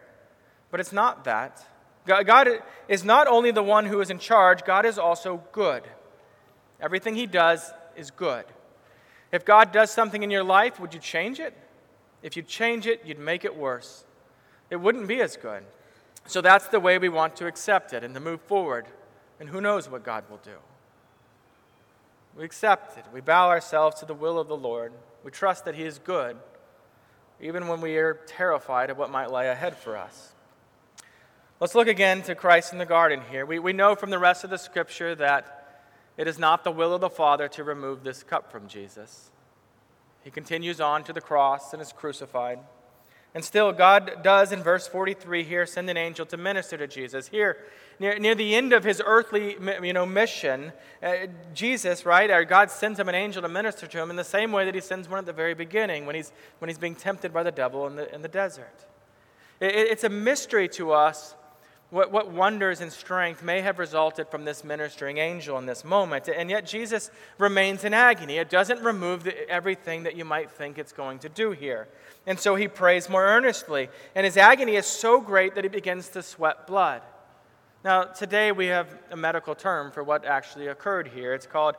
But 0.69 0.79
it's 0.79 0.93
not 0.93 1.23
that. 1.23 1.65
God 2.05 2.49
is 2.87 3.03
not 3.03 3.27
only 3.27 3.51
the 3.51 3.63
one 3.63 3.85
who 3.85 4.01
is 4.01 4.09
in 4.09 4.19
charge, 4.19 4.65
God 4.65 4.85
is 4.85 4.99
also 4.99 5.41
good. 5.51 5.83
Everything 6.79 7.15
he 7.15 7.25
does 7.25 7.71
is 7.95 8.11
good. 8.11 8.45
If 9.31 9.45
God 9.45 9.71
does 9.71 9.89
something 9.89 10.21
in 10.21 10.29
your 10.29 10.43
life, 10.43 10.79
would 10.79 10.93
you 10.93 10.99
change 10.99 11.39
it? 11.39 11.55
If 12.21 12.37
you 12.37 12.43
change 12.43 12.85
it, 12.87 13.01
you'd 13.05 13.19
make 13.19 13.45
it 13.45 13.55
worse. 13.55 14.03
It 14.69 14.75
wouldn't 14.75 15.07
be 15.07 15.21
as 15.21 15.37
good. 15.37 15.63
So 16.27 16.41
that's 16.41 16.67
the 16.67 16.79
way 16.79 16.97
we 16.97 17.09
want 17.09 17.35
to 17.37 17.47
accept 17.47 17.93
it 17.93 18.03
and 18.03 18.13
to 18.13 18.19
move 18.19 18.41
forward. 18.41 18.85
And 19.39 19.49
who 19.49 19.61
knows 19.61 19.89
what 19.89 20.03
God 20.03 20.23
will 20.29 20.37
do? 20.37 20.57
We 22.37 22.43
accept 22.43 22.97
it. 22.97 23.05
We 23.13 23.21
bow 23.21 23.49
ourselves 23.49 23.99
to 23.99 24.05
the 24.05 24.13
will 24.13 24.39
of 24.39 24.47
the 24.47 24.57
Lord. 24.57 24.91
We 25.23 25.31
trust 25.31 25.65
that 25.65 25.75
He 25.75 25.83
is 25.83 25.99
good, 25.99 26.37
even 27.39 27.67
when 27.67 27.81
we 27.81 27.97
are 27.97 28.15
terrified 28.25 28.89
of 28.89 28.97
what 28.97 29.11
might 29.11 29.31
lie 29.31 29.45
ahead 29.45 29.77
for 29.77 29.97
us. 29.97 30.33
Let's 31.59 31.75
look 31.75 31.87
again 31.87 32.23
to 32.23 32.35
Christ 32.35 32.73
in 32.73 32.79
the 32.79 32.85
garden 32.85 33.21
here. 33.29 33.45
We, 33.45 33.59
we 33.59 33.73
know 33.73 33.95
from 33.95 34.09
the 34.09 34.19
rest 34.19 34.43
of 34.43 34.49
the 34.49 34.57
scripture 34.57 35.15
that 35.15 35.81
it 36.17 36.27
is 36.27 36.37
not 36.37 36.63
the 36.63 36.71
will 36.71 36.93
of 36.93 37.01
the 37.01 37.09
Father 37.09 37.47
to 37.49 37.63
remove 37.63 38.03
this 38.03 38.23
cup 38.23 38.51
from 38.51 38.67
Jesus. 38.67 39.31
He 40.23 40.31
continues 40.31 40.81
on 40.81 41.03
to 41.05 41.13
the 41.13 41.21
cross 41.21 41.73
and 41.73 41.81
is 41.81 41.91
crucified. 41.91 42.59
And 43.35 43.43
still, 43.43 43.71
God 43.71 44.19
does 44.21 44.51
in 44.51 44.61
verse 44.61 44.87
43 44.87 45.43
here 45.43 45.65
send 45.65 45.89
an 45.89 45.97
angel 45.97 46.25
to 46.27 46.37
minister 46.37 46.77
to 46.77 46.87
Jesus. 46.87 47.29
Here, 47.29 47.57
near, 47.99 48.19
near 48.19 48.35
the 48.35 48.53
end 48.53 48.73
of 48.73 48.83
his 48.83 49.01
earthly 49.03 49.57
you 49.81 49.93
know, 49.93 50.05
mission, 50.05 50.71
uh, 51.01 51.27
Jesus, 51.53 52.05
right, 52.05 52.29
or 52.29 52.43
God 52.45 52.69
sends 52.69 52.99
him 52.99 53.09
an 53.09 53.15
angel 53.15 53.41
to 53.41 53.49
minister 53.49 53.87
to 53.87 54.01
him 54.01 54.11
in 54.11 54.17
the 54.17 54.23
same 54.23 54.51
way 54.51 54.65
that 54.65 54.75
he 54.75 54.81
sends 54.81 55.09
one 55.09 55.17
at 55.17 55.25
the 55.25 55.33
very 55.33 55.55
beginning 55.55 56.05
when 56.05 56.15
he's, 56.15 56.31
when 56.59 56.69
he's 56.69 56.77
being 56.77 56.95
tempted 56.95 57.33
by 57.33 57.41
the 57.41 57.51
devil 57.51 57.87
in 57.87 57.95
the, 57.95 58.13
in 58.13 58.21
the 58.21 58.27
desert. 58.27 58.85
It, 59.59 59.73
it's 59.73 60.03
a 60.03 60.09
mystery 60.09 60.67
to 60.69 60.91
us 60.91 61.33
what, 61.93 62.11
what 62.11 62.31
wonders 62.31 62.81
and 62.81 62.91
strength 62.91 63.43
may 63.43 63.61
have 63.61 63.77
resulted 63.77 64.27
from 64.27 64.45
this 64.45 64.63
ministering 64.63 65.19
angel 65.19 65.59
in 65.59 65.67
this 65.67 65.85
moment. 65.85 66.27
And 66.27 66.49
yet, 66.49 66.65
Jesus 66.65 67.11
remains 67.37 67.83
in 67.83 67.93
agony. 67.93 68.37
It 68.37 68.49
doesn't 68.49 68.81
remove 68.81 69.23
the, 69.25 69.47
everything 69.47 70.01
that 70.03 70.15
you 70.15 70.25
might 70.25 70.49
think 70.49 70.79
it's 70.79 70.91
going 70.91 71.19
to 71.19 71.29
do 71.29 71.51
here. 71.51 71.87
And 72.25 72.39
so 72.39 72.55
he 72.55 72.67
prays 72.67 73.09
more 73.09 73.23
earnestly. 73.23 73.89
And 74.15 74.25
his 74.25 74.37
agony 74.37 74.75
is 74.75 74.87
so 74.87 75.21
great 75.21 75.53
that 75.53 75.63
he 75.63 75.69
begins 75.69 76.09
to 76.09 76.23
sweat 76.23 76.65
blood. 76.65 77.03
Now, 77.85 78.05
today 78.05 78.51
we 78.51 78.67
have 78.67 78.87
a 79.11 79.15
medical 79.15 79.53
term 79.53 79.91
for 79.91 80.03
what 80.03 80.25
actually 80.25 80.67
occurred 80.67 81.09
here. 81.09 81.35
It's 81.35 81.45
called 81.45 81.75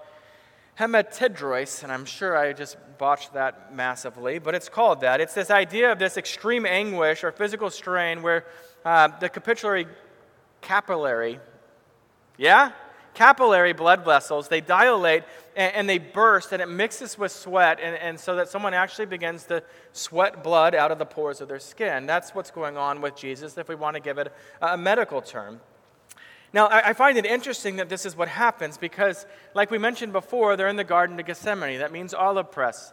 hematidrosis, 0.79 1.83
and 1.83 1.90
I'm 1.90 2.05
sure 2.05 2.37
I 2.37 2.53
just 2.53 2.77
botched 2.98 3.33
that 3.35 3.74
massively, 3.74 4.38
but 4.38 4.55
it's 4.55 4.68
called 4.68 5.00
that. 5.00 5.20
It's 5.20 5.35
this 5.35 5.50
idea 5.50 5.90
of 5.90 5.98
this 5.98 6.16
extreme 6.16 6.66
anguish 6.66 7.24
or 7.24 7.33
physical 7.33 7.70
strain 7.70 8.22
where 8.22 8.44
uh, 8.85 9.09
the 9.18 9.29
capillary 9.29 9.87
capillary, 10.64 11.38
yeah? 12.37 12.72
Capillary 13.12 13.72
blood 13.72 14.05
vessels, 14.05 14.48
they 14.48 14.61
dilate 14.61 15.22
and, 15.55 15.72
and, 15.74 15.88
they 15.88 15.98
burst 15.98 16.50
and 16.50 16.61
it 16.61 16.68
mixes 16.68 17.16
with 17.16 17.31
sweat, 17.31 17.79
and, 17.81 17.94
and 17.96 18.18
so 18.18 18.35
that 18.35 18.48
someone 18.48 18.74
actually 18.74 19.07
begins 19.07 19.44
to 19.44 19.62
sweat 19.92 20.42
blood 20.42 20.74
out 20.74 20.90
of 20.90 20.98
the 20.98 21.05
pores 21.05 21.40
of 21.40 21.46
their 21.46 21.61
skin. 21.61 22.07
That's 22.07 22.35
what's 22.35 22.50
going 22.50 22.77
on 22.77 23.00
with 23.00 23.14
Jesus, 23.14 23.57
if 23.57 23.68
we 23.68 23.77
want 23.77 23.94
to 23.94 24.00
give 24.00 24.18
it 24.18 24.33
a, 24.61 24.74
a 24.74 24.77
medical 24.77 25.22
term. 25.22 25.61
Now, 26.53 26.66
I, 26.66 26.88
I 26.88 26.92
find 26.92 27.16
it 27.16 27.27
interesting 27.27 27.77
that 27.77 27.88
this 27.88 28.05
is 28.05 28.16
what 28.16 28.29
happens 28.29 28.79
because, 28.79 29.27
like 29.55 29.70
we 29.70 29.79
mentioned 29.79 30.12
before, 30.12 30.57
they're 30.57 30.68
in 30.68 30.77
the 30.77 30.83
Garden 30.83 31.20
of 31.20 31.27
Gethsemane. 31.27 31.79
That 31.79 31.92
means 31.92 32.14
olive 32.14 32.50
press. 32.50 32.92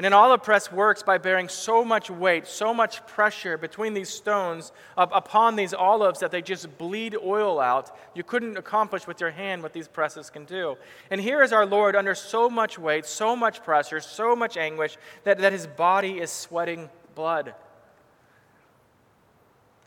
And 0.00 0.06
an 0.06 0.14
olive 0.14 0.42
press 0.42 0.72
works 0.72 1.02
by 1.02 1.18
bearing 1.18 1.50
so 1.50 1.84
much 1.84 2.08
weight, 2.08 2.46
so 2.46 2.72
much 2.72 3.06
pressure 3.06 3.58
between 3.58 3.92
these 3.92 4.08
stones 4.08 4.72
up, 4.96 5.10
upon 5.12 5.56
these 5.56 5.74
olives 5.74 6.20
that 6.20 6.30
they 6.30 6.40
just 6.40 6.78
bleed 6.78 7.14
oil 7.22 7.60
out. 7.60 7.94
You 8.14 8.22
couldn't 8.22 8.56
accomplish 8.56 9.06
with 9.06 9.20
your 9.20 9.30
hand 9.30 9.62
what 9.62 9.74
these 9.74 9.88
presses 9.88 10.30
can 10.30 10.46
do. 10.46 10.78
And 11.10 11.20
here 11.20 11.42
is 11.42 11.52
our 11.52 11.66
Lord 11.66 11.96
under 11.96 12.14
so 12.14 12.48
much 12.48 12.78
weight, 12.78 13.04
so 13.04 13.36
much 13.36 13.62
pressure, 13.62 14.00
so 14.00 14.34
much 14.34 14.56
anguish 14.56 14.96
that, 15.24 15.36
that 15.36 15.52
his 15.52 15.66
body 15.66 16.18
is 16.18 16.30
sweating 16.30 16.88
blood. 17.14 17.54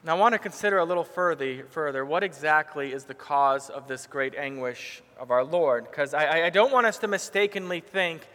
Now, 0.03 0.15
I 0.15 0.19
want 0.19 0.33
to 0.33 0.39
consider 0.39 0.77
a 0.77 0.85
little 0.85 1.05
further, 1.05 1.63
further 1.71 2.05
what 2.05 2.23
exactly 2.23 2.93
is 2.93 3.05
the 3.05 3.15
cause 3.15 3.71
of 3.71 3.87
this 3.87 4.05
great 4.05 4.35
anguish 4.35 5.01
of 5.19 5.31
our 5.31 5.43
Lord, 5.43 5.85
because 5.89 6.13
I, 6.13 6.45
I 6.45 6.49
don't 6.51 6.71
want 6.71 6.85
us 6.85 6.99
to 6.99 7.07
mistakenly 7.07 7.79
think 7.79 8.27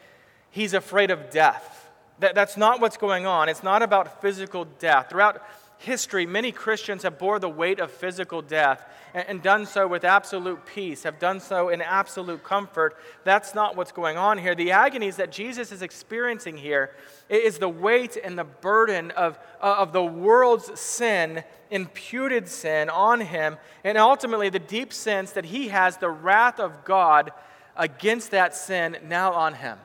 he's 0.51 0.75
afraid 0.75 1.11
of 1.11 1.31
death. 1.31 1.91
That, 2.21 2.35
that's 2.35 2.57
not 2.57 2.81
what's 2.81 2.97
going 2.97 3.27
on. 3.27 3.49
It's 3.49 3.63
not 3.63 3.83
about 3.83 4.21
physical 4.21 4.65
death. 4.65 5.11
Throughout 5.11 5.43
history, 5.79 6.27
many 6.27 6.51
Christians 6.51 7.05
have 7.05 7.19
bore 7.19 7.39
the 7.39 7.49
weight 7.49 7.79
of 7.79 7.91
physical 7.91 8.43
death 8.43 8.85
and, 9.15 9.29
and 9.29 9.43
done 9.43 9.67
so 9.67 9.87
with 9.87 10.05
absolute 10.05 10.67
peace, 10.67 11.05
have 11.05 11.19
done 11.21 11.39
so 11.39 11.69
in 11.69 11.81
absolute 11.81 12.43
comfort. 12.43 12.97
That's 13.25 13.55
not 13.55 13.77
what's 13.77 13.93
going 13.93 14.17
on 14.17 14.39
here. 14.39 14.55
The 14.55 14.73
agonies 14.73 15.17
that 15.17 15.31
Jesus 15.31 15.71
is 15.71 15.83
experiencing 15.83 16.57
here 16.57 16.91
is 17.29 17.59
the 17.59 17.69
weight 17.69 18.17
and 18.23 18.37
the 18.37 18.45
burden 18.45 19.13
of, 19.13 19.39
uh, 19.63 19.77
of 19.79 19.93
the 19.93 20.05
world's 20.05 20.79
sin, 20.79 21.45
imputed 21.71 22.49
sin 22.49 22.91
on 22.91 23.21
him, 23.21 23.57
and 23.85 23.97
ultimately 23.97 24.49
the 24.49 24.59
deep 24.59 24.93
sense 24.93 25.33
that 25.33 25.45
he 25.45 25.69
has 25.69 25.99
the 25.99 26.11
wrath 26.11 26.59
of 26.59 26.85
God 26.85 27.31
against 27.77 28.33
that 28.33 28.57
sin 28.57 28.97
now 29.05 29.33
on 29.33 29.55
him. 29.55 29.79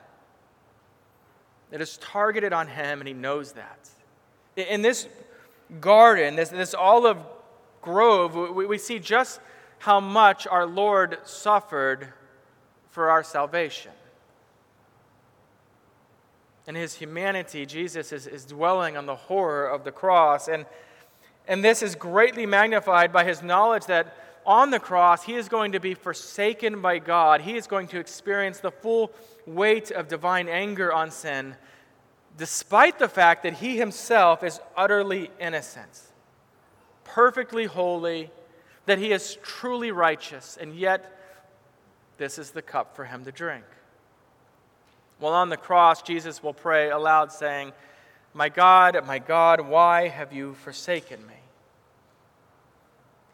It 1.74 1.82
is 1.82 1.98
targeted 1.98 2.54
on 2.54 2.68
him, 2.68 3.02
and 3.02 3.08
he 3.08 3.16
knows 3.16 3.54
that. 3.54 3.90
In 4.56 4.84
this 4.84 5.08
garden, 5.82 6.36
this, 6.36 6.50
this 6.50 6.76
olive 6.76 7.18
grove, 7.82 8.36
we, 8.36 8.68
we 8.68 8.78
see 8.78 9.00
just 9.00 9.40
how 9.80 10.00
much 10.00 10.46
our 10.46 10.68
Lord 10.68 11.18
suffered 11.24 12.14
for 12.92 13.10
our 13.10 13.24
salvation. 13.24 13.92
In 16.68 16.76
his 16.76 16.94
humanity, 16.94 17.66
Jesus 17.66 18.12
is, 18.12 18.28
is 18.28 18.46
dwelling 18.46 18.96
on 18.96 19.08
the 19.08 19.16
horror 19.16 19.68
of 19.68 19.84
the 19.84 19.92
cross. 19.92 20.48
And, 20.48 20.68
and 21.48 21.64
this 21.64 21.82
is 21.82 21.96
greatly 21.96 22.46
magnified 22.46 23.12
by 23.12 23.24
his 23.24 23.42
knowledge 23.42 23.88
that 23.88 24.16
on 24.46 24.70
the 24.70 24.80
cross, 24.80 25.24
he 25.24 25.36
is 25.36 25.50
going 25.50 25.74
to 25.74 25.80
be 25.80 25.94
forsaken 25.94 26.82
by 26.82 27.00
God. 27.00 27.42
He 27.42 27.56
is 27.56 27.68
going 27.68 27.88
to 27.90 28.00
experience 28.00 28.60
the 28.60 28.72
full 28.72 29.12
weight 29.46 29.92
of 29.92 30.08
divine 30.08 30.50
anger 30.50 30.92
on 30.92 31.12
sin, 31.12 31.56
despite 32.38 33.00
the 33.00 33.08
fact 33.08 33.44
that 33.44 33.54
he 33.54 33.78
himself 33.78 34.44
is 34.44 34.60
utterly 34.76 35.30
innocent, 35.40 36.02
perfectly 37.04 37.66
holy, 37.66 38.32
that 38.86 39.00
he 39.00 39.12
is 39.12 39.38
truly 39.44 39.92
righteous, 39.92 40.58
and 40.60 40.76
yet 40.76 41.20
this 42.18 42.38
is 42.38 42.52
the 42.52 42.62
cup 42.62 42.96
for 42.96 43.06
him 43.06 43.24
to 43.26 43.32
drink. 43.32 43.64
While 45.20 45.34
on 45.34 45.50
the 45.50 45.58
cross, 45.58 46.02
Jesus 46.02 46.44
will 46.44 46.54
pray 46.54 46.90
aloud, 46.90 47.32
saying, 47.32 47.72
My 48.34 48.50
God, 48.50 49.00
my 49.06 49.20
God, 49.20 49.62
why 49.62 50.08
have 50.10 50.34
you 50.34 50.54
forsaken 50.56 51.26
me? 51.26 51.43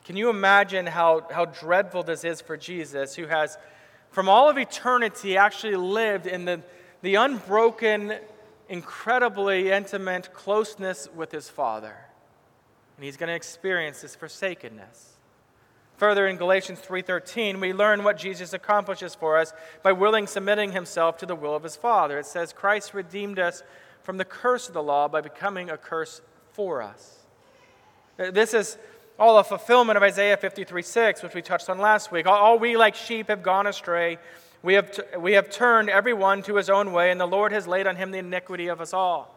Can 0.10 0.17
you 0.17 0.32
imagine 0.32 0.88
how, 0.88 1.28
how 1.30 1.45
dreadful 1.45 2.02
this 2.02 2.24
is 2.24 2.41
for 2.41 2.58
Jesus, 2.58 3.13
who 3.13 3.28
has, 3.28 3.60
from 4.10 4.28
all 4.28 4.50
of 4.50 4.58
eternity, 4.58 5.38
actually 5.38 5.76
lived 5.76 6.26
in 6.26 6.45
the, 6.45 6.63
the 7.04 7.13
unbroken, 7.13 8.15
incredibly 8.69 9.69
intimate 9.69 10.34
closeness 10.34 11.08
with 11.15 11.32
his 11.32 11.48
Father? 11.48 11.95
And 12.98 13.06
he's 13.06 13.17
going 13.17 13.28
to 13.28 13.36
experience 13.36 14.02
this 14.02 14.15
forsakenness. 14.15 15.19
Further 15.98 16.26
in 16.26 16.38
Galatians 16.38 16.80
3:13, 16.80 17.60
we 17.62 17.72
learn 17.72 18.04
what 18.04 18.17
Jesus 18.17 18.52
accomplishes 18.52 19.13
for 19.13 19.38
us 19.38 19.54
by 19.84 19.91
willing 19.91 20.26
submitting 20.26 20.72
himself 20.72 21.17
to 21.17 21.28
the 21.28 21.36
will 21.36 21.56
of 21.56 21.62
his 21.62 21.76
Father. 21.76 22.17
It 22.17 22.26
says 22.26 22.52
Christ 22.52 22.95
redeemed 22.95 23.38
us 23.38 23.62
from 24.02 24.17
the 24.17 24.26
curse 24.26 24.67
of 24.67 24.74
the 24.74 24.82
law 24.82 25.08
by 25.08 25.22
becoming 25.22 25.69
a 25.69 25.78
curse 25.78 26.22
for 26.52 26.82
us. 26.82 27.28
This 28.17 28.56
is 28.56 28.80
all 29.19 29.38
a 29.38 29.43
fulfillment 29.43 29.97
of 29.97 30.03
Isaiah 30.03 30.38
53 30.38 30.82
6, 30.82 31.23
which 31.23 31.36
we 31.36 31.41
touched 31.41 31.69
on 31.69 31.77
last 31.77 32.12
week. 32.12 32.25
All, 32.25 32.58
we 32.58 32.77
like 32.77 32.95
sheep 32.95 33.27
have 33.27 33.43
gone 33.43 33.67
astray. 33.67 34.17
We 34.63 34.73
have, 34.75 34.91
t- 34.91 35.17
we 35.17 35.34
have 35.34 35.49
turned 35.49 35.89
everyone 35.89 36.41
to 36.43 36.55
his 36.55 36.69
own 36.69 36.93
way, 36.93 37.12
and 37.12 37.19
the 37.19 37.27
Lord 37.27 37.51
has 37.51 37.67
laid 37.67 37.86
on 37.86 37.95
him 37.97 38.12
the 38.12 38.19
iniquity 38.19 38.67
of 38.67 38.82
us 38.82 38.93
all. 38.93 39.36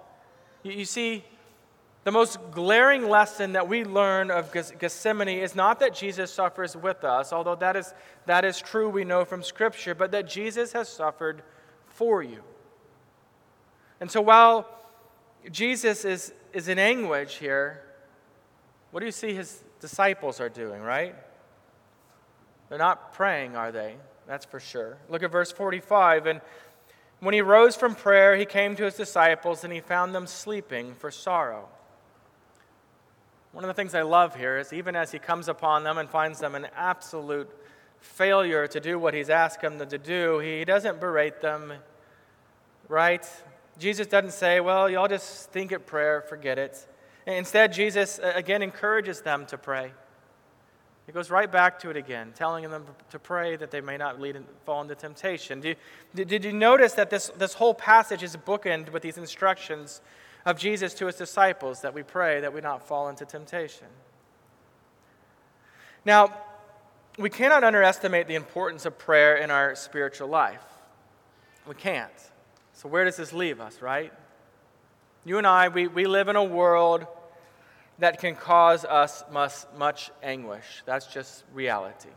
You, 0.63 0.73
you 0.73 0.85
see, 0.85 1.25
the 2.05 2.13
most 2.13 2.39
glaring 2.53 3.09
lesson 3.09 3.53
that 3.53 3.69
we 3.69 3.85
learn 3.85 4.31
of 4.31 4.53
Gethsemane 4.53 5.29
is 5.29 5.55
not 5.55 5.81
that 5.81 5.95
Jesus 5.95 6.33
suffers 6.33 6.77
with 6.77 7.05
us, 7.05 7.33
although 7.33 7.57
that 7.57 7.77
is, 7.77 7.93
that 8.27 8.45
is 8.45 8.59
true, 8.61 8.89
we 8.89 9.05
know 9.05 9.25
from 9.25 9.43
Scripture, 9.43 9.95
but 9.95 10.11
that 10.13 10.29
Jesus 10.29 10.73
has 10.73 10.89
suffered 10.89 11.43
for 11.89 12.23
you. 12.23 12.43
And 14.01 14.11
so 14.11 14.21
while 14.21 14.69
Jesus 15.51 16.05
is, 16.05 16.33
is 16.53 16.67
in 16.67 16.79
anguish 16.79 17.39
here, 17.39 17.83
what 18.91 19.01
do 19.01 19.07
you 19.07 19.13
see 19.13 19.33
his 19.33 19.63
disciples 19.83 20.41
are 20.41 20.49
doing, 20.49 20.81
right? 20.81 21.15
They're 22.71 22.79
not 22.79 23.13
praying, 23.13 23.57
are 23.57 23.71
they? 23.71 23.97
That's 24.27 24.47
for 24.47 24.61
sure. 24.61 24.97
Look 25.11 25.23
at 25.23 25.31
verse 25.31 25.53
45. 25.53 26.27
And 26.27 26.41
when 27.21 27.35
he 27.35 27.43
rose 27.43 27.77
from 27.77 27.95
prayer, 27.95 28.37
he 28.37 28.47
came 28.47 28.77
to 28.77 28.85
his 28.85 28.95
disciples 28.95 29.65
and 29.65 29.73
he 29.73 29.81
found 29.81 30.15
them 30.15 30.27
sleeping 30.27 30.95
for 30.95 31.11
sorrow. 31.11 31.69
One 33.51 33.65
of 33.65 33.69
the 33.69 33.75
things 33.75 33.95
I 33.95 34.03
love 34.03 34.37
here 34.37 34.57
is 34.57 34.73
even 34.73 34.97
as 34.97 35.13
he 35.13 35.19
comes 35.19 35.49
upon 35.49 35.85
them 35.85 35.99
and 35.99 36.09
finds 36.09 36.39
them 36.39 36.55
an 36.55 36.69
absolute 36.75 37.51
failure 38.01 38.67
to 38.69 38.81
do 38.81 38.99
what 38.99 39.13
he's 39.13 39.29
asked 39.29 39.61
them 39.61 39.79
to 39.79 39.99
do, 39.99 40.39
he 40.39 40.65
doesn't 40.65 41.01
berate 41.01 41.41
them, 41.43 41.73
right? 42.89 43.29
Jesus 43.79 44.07
doesn't 44.07 44.33
say, 44.33 44.61
well, 44.61 44.89
y'all 44.89 45.09
just 45.09 45.51
think 45.51 45.73
at 45.73 45.87
prayer, 45.87 46.23
forget 46.23 46.59
it. 46.59 46.87
Instead, 47.27 47.73
Jesus 47.73 48.19
uh, 48.19 48.33
again 48.35 48.63
encourages 48.63 49.21
them 49.21 49.47
to 49.47 49.59
pray. 49.59 49.93
He 51.07 51.13
goes 51.13 51.31
right 51.31 51.51
back 51.51 51.79
to 51.81 51.91
it 51.91 51.97
again, 51.97 52.33
telling 52.35 52.69
them 52.71 52.87
to 53.11 53.19
pray 53.19 53.57
that 53.57 53.71
they 53.71 53.81
may 53.81 53.97
not 53.97 54.21
lead 54.21 54.37
and 54.37 54.47
fall 54.65 54.83
into 54.83 54.95
temptation. 54.95 55.61
Did 55.61 55.77
you, 56.15 56.25
did 56.25 56.45
you 56.45 56.53
notice 56.53 56.93
that 56.93 57.11
this, 57.11 57.29
this 57.37 57.55
whole 57.55 57.75
passage 57.75 58.23
is 58.23 58.37
bookended 58.37 58.93
with 58.93 59.03
these 59.03 59.19
instructions 59.19 60.01
of 60.47 60.59
Jesus 60.59 60.95
to 60.95 61.07
his 61.07 61.17
disciples 61.17 61.81
that 61.81 61.93
we 61.93 62.03
pray 62.03 62.41
that 62.41 62.55
we 62.55 62.61
not 62.61 62.87
fall 62.87 63.09
into 63.09 63.25
temptation? 63.25 63.89
Now, 66.05 66.35
we 67.19 67.31
cannot 67.31 67.65
underestimate 67.65 68.27
the 68.27 68.37
importance 68.37 68.87
of 68.87 68.97
prayer 68.99 69.37
in 69.37 69.51
our 69.51 69.75
spiritual 69.75 70.29
life. 70.29 70.65
We 71.67 71.75
can't. 71.75 72.13
So, 72.73 72.89
where 72.89 73.05
does 73.05 73.17
this 73.17 73.33
leave 73.33 73.61
us, 73.61 73.83
right? 73.83 74.13
You 75.25 75.39
and 75.39 75.47
I, 75.47 75.69
we, 75.69 75.87
we 75.87 76.07
live 76.07 76.29
in 76.29 76.37
a 76.37 76.45
world 76.45 77.07
that 77.99 78.19
can 78.19 78.35
cause 78.35 78.85
us 78.85 79.23
much, 79.31 79.53
much 79.77 80.11
anguish. 80.23 80.83
That's 80.85 81.07
just 81.07 81.45
reality. 81.55 82.09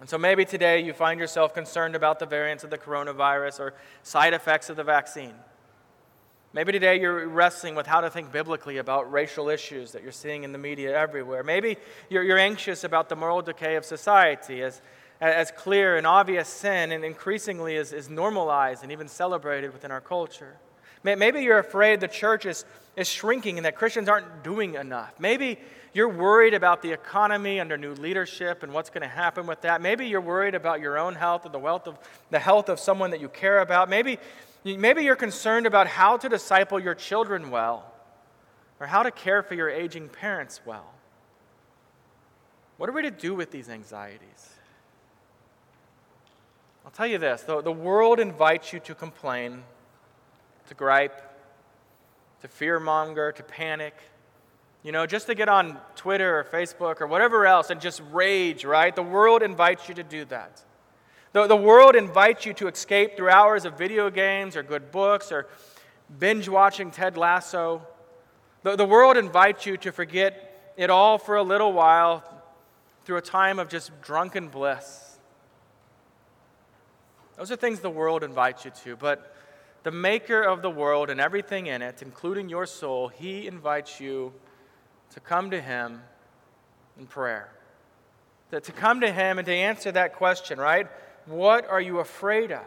And 0.00 0.08
so 0.08 0.16
maybe 0.16 0.44
today 0.44 0.82
you 0.82 0.92
find 0.92 1.20
yourself 1.20 1.54
concerned 1.54 1.94
about 1.94 2.18
the 2.18 2.26
variants 2.26 2.64
of 2.64 2.70
the 2.70 2.78
coronavirus 2.78 3.60
or 3.60 3.74
side 4.02 4.32
effects 4.32 4.70
of 4.70 4.76
the 4.76 4.84
vaccine. 4.84 5.34
Maybe 6.54 6.72
today 6.72 7.00
you're 7.00 7.28
wrestling 7.28 7.74
with 7.74 7.86
how 7.86 8.00
to 8.00 8.08
think 8.08 8.32
biblically 8.32 8.78
about 8.78 9.10
racial 9.10 9.48
issues 9.48 9.92
that 9.92 10.02
you're 10.02 10.12
seeing 10.12 10.44
in 10.44 10.52
the 10.52 10.58
media 10.58 10.96
everywhere. 10.96 11.42
Maybe 11.42 11.76
you're, 12.08 12.22
you're 12.22 12.38
anxious 12.38 12.84
about 12.84 13.08
the 13.08 13.16
moral 13.16 13.42
decay 13.42 13.76
of 13.76 13.84
society 13.84 14.62
as, 14.62 14.80
as 15.20 15.50
clear 15.50 15.96
and 15.96 16.06
obvious 16.06 16.48
sin 16.48 16.92
and 16.92 17.04
increasingly 17.04 17.74
is, 17.74 17.92
is 17.92 18.08
normalized 18.08 18.82
and 18.82 18.92
even 18.92 19.08
celebrated 19.08 19.72
within 19.72 19.90
our 19.90 20.00
culture. 20.00 20.56
Maybe 21.04 21.42
you're 21.42 21.58
afraid 21.58 22.00
the 22.00 22.08
church 22.08 22.46
is, 22.46 22.64
is 22.96 23.08
shrinking 23.08 23.58
and 23.58 23.66
that 23.66 23.76
Christians 23.76 24.08
aren't 24.08 24.42
doing 24.42 24.74
enough. 24.74 25.12
Maybe 25.20 25.58
you're 25.92 26.08
worried 26.08 26.54
about 26.54 26.82
the 26.82 26.90
economy 26.90 27.60
under 27.60 27.76
new 27.76 27.92
leadership 27.94 28.64
and 28.64 28.72
what's 28.72 28.90
going 28.90 29.02
to 29.02 29.08
happen 29.08 29.46
with 29.46 29.60
that. 29.60 29.80
Maybe 29.80 30.06
you're 30.06 30.20
worried 30.20 30.54
about 30.54 30.80
your 30.80 30.98
own 30.98 31.14
health 31.14 31.46
or 31.46 31.50
the, 31.50 31.58
wealth 31.58 31.86
of, 31.86 31.98
the 32.30 32.38
health 32.40 32.68
of 32.68 32.80
someone 32.80 33.10
that 33.10 33.20
you 33.20 33.28
care 33.28 33.60
about. 33.60 33.88
Maybe 33.88 34.18
Maybe 34.64 35.04
you're 35.04 35.14
concerned 35.14 35.66
about 35.66 35.86
how 35.86 36.16
to 36.16 36.28
disciple 36.28 36.80
your 36.80 36.94
children 36.94 37.50
well 37.50 37.92
or 38.80 38.86
how 38.86 39.02
to 39.02 39.10
care 39.10 39.42
for 39.42 39.54
your 39.54 39.68
aging 39.68 40.08
parents 40.08 40.60
well. 40.64 40.90
What 42.78 42.88
are 42.88 42.92
we 42.92 43.02
to 43.02 43.10
do 43.10 43.34
with 43.34 43.50
these 43.50 43.68
anxieties? 43.68 44.50
I'll 46.84 46.90
tell 46.90 47.06
you 47.06 47.18
this 47.18 47.42
the, 47.42 47.60
the 47.60 47.72
world 47.72 48.18
invites 48.18 48.72
you 48.72 48.80
to 48.80 48.94
complain, 48.94 49.62
to 50.68 50.74
gripe, 50.74 51.20
to 52.42 52.48
fearmonger, 52.48 53.34
to 53.34 53.42
panic. 53.42 53.94
You 54.82 54.92
know, 54.92 55.06
just 55.06 55.26
to 55.28 55.34
get 55.34 55.48
on 55.48 55.78
Twitter 55.96 56.38
or 56.38 56.44
Facebook 56.44 57.00
or 57.00 57.06
whatever 57.06 57.46
else 57.46 57.70
and 57.70 57.80
just 57.80 58.02
rage, 58.12 58.64
right? 58.64 58.94
The 58.94 59.02
world 59.02 59.42
invites 59.42 59.88
you 59.88 59.94
to 59.94 60.02
do 60.02 60.24
that. 60.26 60.62
The, 61.32 61.46
the 61.46 61.56
world 61.56 61.96
invites 61.96 62.46
you 62.46 62.52
to 62.54 62.68
escape 62.68 63.16
through 63.16 63.30
hours 63.30 63.64
of 63.64 63.78
video 63.78 64.10
games 64.10 64.56
or 64.56 64.62
good 64.62 64.92
books 64.92 65.32
or 65.32 65.46
binge 66.18 66.48
watching 66.48 66.90
Ted 66.90 67.16
Lasso. 67.16 67.82
The, 68.62 68.76
the 68.76 68.84
world 68.84 69.16
invites 69.16 69.66
you 69.66 69.76
to 69.78 69.90
forget 69.90 70.72
it 70.76 70.90
all 70.90 71.18
for 71.18 71.36
a 71.36 71.42
little 71.42 71.72
while 71.72 72.22
through 73.04 73.16
a 73.16 73.22
time 73.22 73.58
of 73.58 73.68
just 73.68 73.90
drunken 74.00 74.48
bliss. 74.48 75.18
Those 77.36 77.50
are 77.50 77.56
things 77.56 77.80
the 77.80 77.90
world 77.90 78.22
invites 78.22 78.64
you 78.64 78.70
to, 78.84 78.96
but 78.96 79.33
the 79.84 79.92
maker 79.92 80.42
of 80.42 80.62
the 80.62 80.70
world 80.70 81.08
and 81.10 81.20
everything 81.20 81.66
in 81.66 81.80
it, 81.82 82.02
including 82.02 82.48
your 82.48 82.66
soul, 82.66 83.08
he 83.08 83.46
invites 83.46 84.00
you 84.00 84.32
to 85.10 85.20
come 85.20 85.50
to 85.50 85.60
him 85.60 86.02
in 86.98 87.06
prayer. 87.06 87.50
To, 88.50 88.60
to 88.60 88.72
come 88.72 89.00
to 89.00 89.12
him 89.12 89.38
and 89.38 89.46
to 89.46 89.54
answer 89.54 89.92
that 89.92 90.14
question, 90.14 90.58
right? 90.58 90.88
What 91.26 91.66
are 91.68 91.80
you 91.80 92.00
afraid 92.00 92.50
of? 92.50 92.64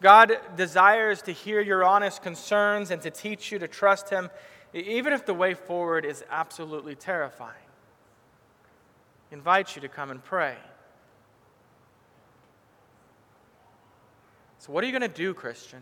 God 0.00 0.38
desires 0.56 1.22
to 1.22 1.32
hear 1.32 1.60
your 1.60 1.84
honest 1.84 2.22
concerns 2.22 2.90
and 2.90 3.02
to 3.02 3.10
teach 3.10 3.52
you 3.52 3.58
to 3.58 3.68
trust 3.68 4.08
Him, 4.08 4.30
even 4.72 5.12
if 5.12 5.26
the 5.26 5.34
way 5.34 5.54
forward 5.54 6.04
is 6.04 6.24
absolutely 6.30 6.94
terrifying. 6.94 7.52
He 9.28 9.34
invites 9.34 9.76
you 9.76 9.82
to 9.82 9.88
come 9.88 10.10
and 10.10 10.24
pray. 10.24 10.56
So, 14.60 14.74
what 14.74 14.84
are 14.84 14.86
you 14.86 14.92
going 14.92 15.10
to 15.10 15.16
do, 15.16 15.32
Christian? 15.32 15.80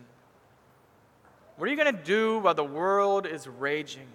What 1.57 1.67
are 1.67 1.69
you 1.71 1.75
going 1.75 1.93
to 1.93 2.01
do 2.01 2.39
while 2.39 2.53
the 2.53 2.63
world 2.63 3.27
is 3.27 3.45
raging? 3.45 4.07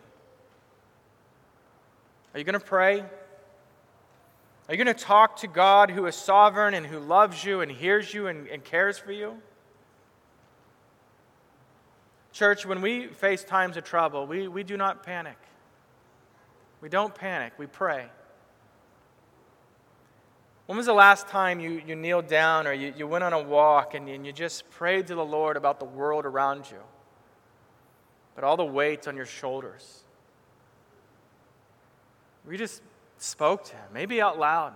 Are 2.33 2.39
you 2.39 2.45
going 2.45 2.59
to 2.59 2.65
pray? 2.65 3.01
Are 3.01 4.75
you 4.75 4.83
going 4.83 4.97
to 4.97 5.05
talk 5.05 5.37
to 5.41 5.49
God 5.49 5.91
who 5.91 6.07
is 6.07 6.17
sovereign 6.17 6.73
and 6.73 6.87
who 6.87 6.99
loves 6.99 7.45
you 7.45 7.61
and 7.61 7.71
hears 7.71 8.15
you 8.15 8.27
and, 8.29 8.49
and 8.49 8.65
cares 8.65 8.97
for 8.97 9.13
you? 9.13 9.35
Church, 12.33 12.65
when 12.65 12.81
we 12.81 13.09
face 13.09 13.45
times 13.45 13.77
of 13.77 13.85
trouble, 13.85 14.27
we, 14.27 14.49
we 14.49 14.63
do 14.65 14.79
not 14.79 15.03
panic. 15.03 15.37
We 16.81 16.89
don't 16.89 17.15
panic, 17.15 17.53
we 17.59 17.67
pray. 17.67 18.07
When 20.67 20.79
was 20.79 20.87
the 20.87 20.95
last 20.95 21.29
time 21.29 21.61
you, 21.61 21.83
you 21.87 21.95
kneeled 21.95 22.27
down 22.27 22.67
or 22.67 22.73
you, 22.73 22.95
you 22.97 23.07
went 23.07 23.23
on 23.23 23.33
a 23.33 23.43
walk 23.43 23.95
and, 23.95 24.09
and 24.09 24.25
you 24.25 24.33
just 24.33 24.71
prayed 24.71 25.07
to 25.09 25.15
the 25.15 25.25
Lord 25.25 25.57
about 25.57 25.79
the 25.79 25.85
world 25.85 26.25
around 26.25 26.71
you? 26.71 26.79
But 28.35 28.45
all 28.45 28.57
the 28.57 28.65
weights 28.65 29.07
on 29.07 29.17
your 29.17 29.27
shoulders. 29.27 30.01
We 32.47 32.57
just 32.57 32.83
spoke 33.19 33.65
to 33.65 33.73
him, 33.73 33.85
maybe 33.93 34.21
out 34.21 34.39
loud, 34.39 34.73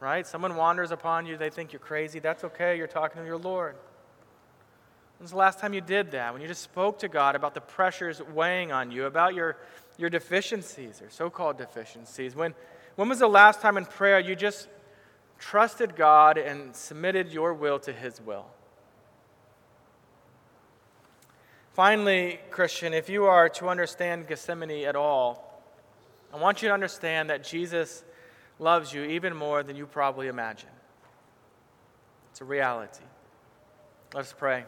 right? 0.00 0.26
Someone 0.26 0.56
wanders 0.56 0.90
upon 0.90 1.26
you, 1.26 1.36
they 1.36 1.50
think 1.50 1.72
you're 1.72 1.80
crazy. 1.80 2.18
That's 2.18 2.44
okay, 2.44 2.76
you're 2.76 2.86
talking 2.86 3.22
to 3.22 3.26
your 3.26 3.38
Lord. 3.38 3.76
When's 5.18 5.32
the 5.32 5.36
last 5.36 5.58
time 5.58 5.74
you 5.74 5.80
did 5.80 6.12
that? 6.12 6.32
When 6.32 6.40
you 6.40 6.48
just 6.48 6.62
spoke 6.62 6.98
to 7.00 7.08
God 7.08 7.36
about 7.36 7.54
the 7.54 7.60
pressures 7.60 8.22
weighing 8.22 8.72
on 8.72 8.90
you, 8.90 9.04
about 9.04 9.34
your, 9.34 9.58
your 9.98 10.08
deficiencies 10.08 11.02
or 11.02 11.10
so 11.10 11.28
called 11.28 11.58
deficiencies? 11.58 12.34
When, 12.34 12.54
when 12.96 13.08
was 13.08 13.18
the 13.18 13.28
last 13.28 13.60
time 13.60 13.76
in 13.76 13.84
prayer 13.84 14.18
you 14.18 14.34
just 14.34 14.68
trusted 15.40 15.96
God 15.96 16.38
and 16.38 16.76
submitted 16.76 17.32
your 17.32 17.52
will 17.52 17.80
to 17.80 17.92
His 17.92 18.20
will? 18.20 18.46
Finally, 21.72 22.38
Christian, 22.50 22.92
if 22.92 23.08
you 23.08 23.24
are 23.24 23.48
to 23.48 23.68
understand 23.68 24.28
Gethsemane 24.28 24.84
at 24.84 24.94
all, 24.94 25.64
I 26.32 26.36
want 26.36 26.62
you 26.62 26.68
to 26.68 26.74
understand 26.74 27.30
that 27.30 27.42
Jesus 27.42 28.04
loves 28.60 28.92
you 28.92 29.02
even 29.02 29.34
more 29.34 29.62
than 29.62 29.74
you 29.74 29.86
probably 29.86 30.28
imagine. 30.28 30.68
It's 32.30 32.40
a 32.40 32.44
reality. 32.44 33.02
Let's 34.14 34.32
pray. 34.32 34.64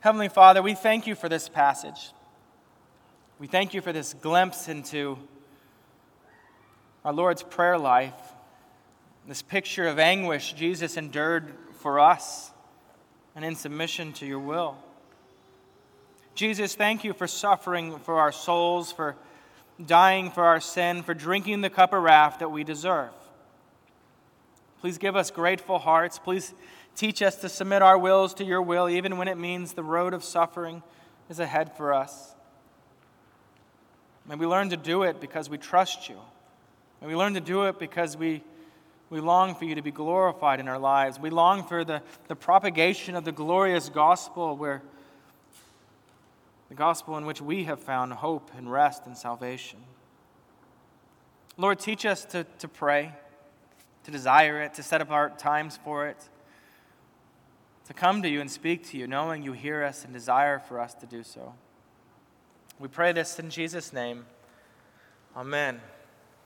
Heavenly 0.00 0.28
Father, 0.28 0.62
we 0.62 0.74
thank 0.74 1.06
you 1.06 1.14
for 1.14 1.28
this 1.28 1.48
passage. 1.48 2.12
We 3.38 3.46
thank 3.46 3.72
you 3.74 3.80
for 3.80 3.92
this 3.92 4.14
glimpse 4.14 4.68
into 4.68 5.18
our 7.04 7.12
Lord's 7.12 7.42
prayer 7.42 7.78
life, 7.78 8.14
this 9.26 9.42
picture 9.42 9.86
of 9.86 9.98
anguish 9.98 10.52
Jesus 10.54 10.96
endured 10.96 11.52
for 11.74 12.00
us 12.00 12.50
and 13.34 13.44
in 13.44 13.54
submission 13.54 14.12
to 14.14 14.26
your 14.26 14.38
will. 14.38 14.76
Jesus, 16.34 16.74
thank 16.74 17.04
you 17.04 17.12
for 17.12 17.26
suffering 17.26 17.98
for 17.98 18.18
our 18.18 18.32
souls, 18.32 18.92
for 18.92 19.16
dying 19.84 20.30
for 20.30 20.44
our 20.44 20.60
sin, 20.60 21.02
for 21.02 21.14
drinking 21.14 21.60
the 21.60 21.70
cup 21.70 21.92
of 21.92 22.02
wrath 22.02 22.38
that 22.38 22.50
we 22.50 22.64
deserve. 22.64 23.10
Please 24.80 24.98
give 24.98 25.16
us 25.16 25.30
grateful 25.30 25.78
hearts. 25.78 26.18
Please 26.18 26.54
teach 26.96 27.22
us 27.22 27.36
to 27.36 27.48
submit 27.48 27.82
our 27.82 27.98
wills 27.98 28.34
to 28.34 28.44
your 28.44 28.62
will, 28.62 28.88
even 28.88 29.18
when 29.18 29.28
it 29.28 29.36
means 29.36 29.74
the 29.74 29.82
road 29.82 30.14
of 30.14 30.24
suffering 30.24 30.82
is 31.28 31.38
ahead 31.38 31.76
for 31.76 31.92
us. 31.92 32.34
May 34.26 34.36
we 34.36 34.46
learn 34.46 34.70
to 34.70 34.76
do 34.76 35.02
it 35.02 35.20
because 35.20 35.50
we 35.50 35.58
trust 35.58 36.08
you. 36.08 36.16
May 37.00 37.08
we 37.08 37.16
learn 37.16 37.34
to 37.34 37.40
do 37.40 37.64
it 37.64 37.78
because 37.78 38.16
we, 38.16 38.42
we 39.10 39.20
long 39.20 39.56
for 39.56 39.64
you 39.64 39.74
to 39.74 39.82
be 39.82 39.90
glorified 39.90 40.60
in 40.60 40.68
our 40.68 40.78
lives. 40.78 41.18
We 41.18 41.30
long 41.30 41.64
for 41.64 41.84
the, 41.84 42.00
the 42.28 42.36
propagation 42.36 43.16
of 43.16 43.24
the 43.24 43.32
glorious 43.32 43.88
gospel 43.88 44.56
where 44.56 44.82
the 46.68 46.76
gospel 46.76 47.18
in 47.18 47.26
which 47.26 47.42
we 47.42 47.64
have 47.64 47.80
found 47.80 48.12
hope 48.12 48.52
and 48.56 48.70
rest 48.70 49.06
and 49.06 49.18
salvation. 49.18 49.80
Lord, 51.56 51.80
teach 51.80 52.06
us 52.06 52.24
to, 52.26 52.44
to 52.60 52.68
pray, 52.68 53.12
to 54.04 54.10
desire 54.12 54.62
it, 54.62 54.74
to 54.74 54.82
set 54.84 55.00
apart 55.00 55.38
times 55.38 55.76
for 55.84 56.06
it, 56.06 56.28
to 57.86 57.92
come 57.92 58.22
to 58.22 58.28
you 58.28 58.40
and 58.40 58.48
speak 58.48 58.88
to 58.90 58.96
you, 58.96 59.08
knowing 59.08 59.42
you 59.42 59.52
hear 59.52 59.82
us 59.82 60.04
and 60.04 60.14
desire 60.14 60.60
for 60.60 60.78
us 60.78 60.94
to 60.94 61.06
do 61.06 61.24
so. 61.24 61.54
We 62.78 62.86
pray 62.86 63.12
this 63.12 63.40
in 63.40 63.50
Jesus' 63.50 63.92
name. 63.92 64.26
Amen. 65.36 65.80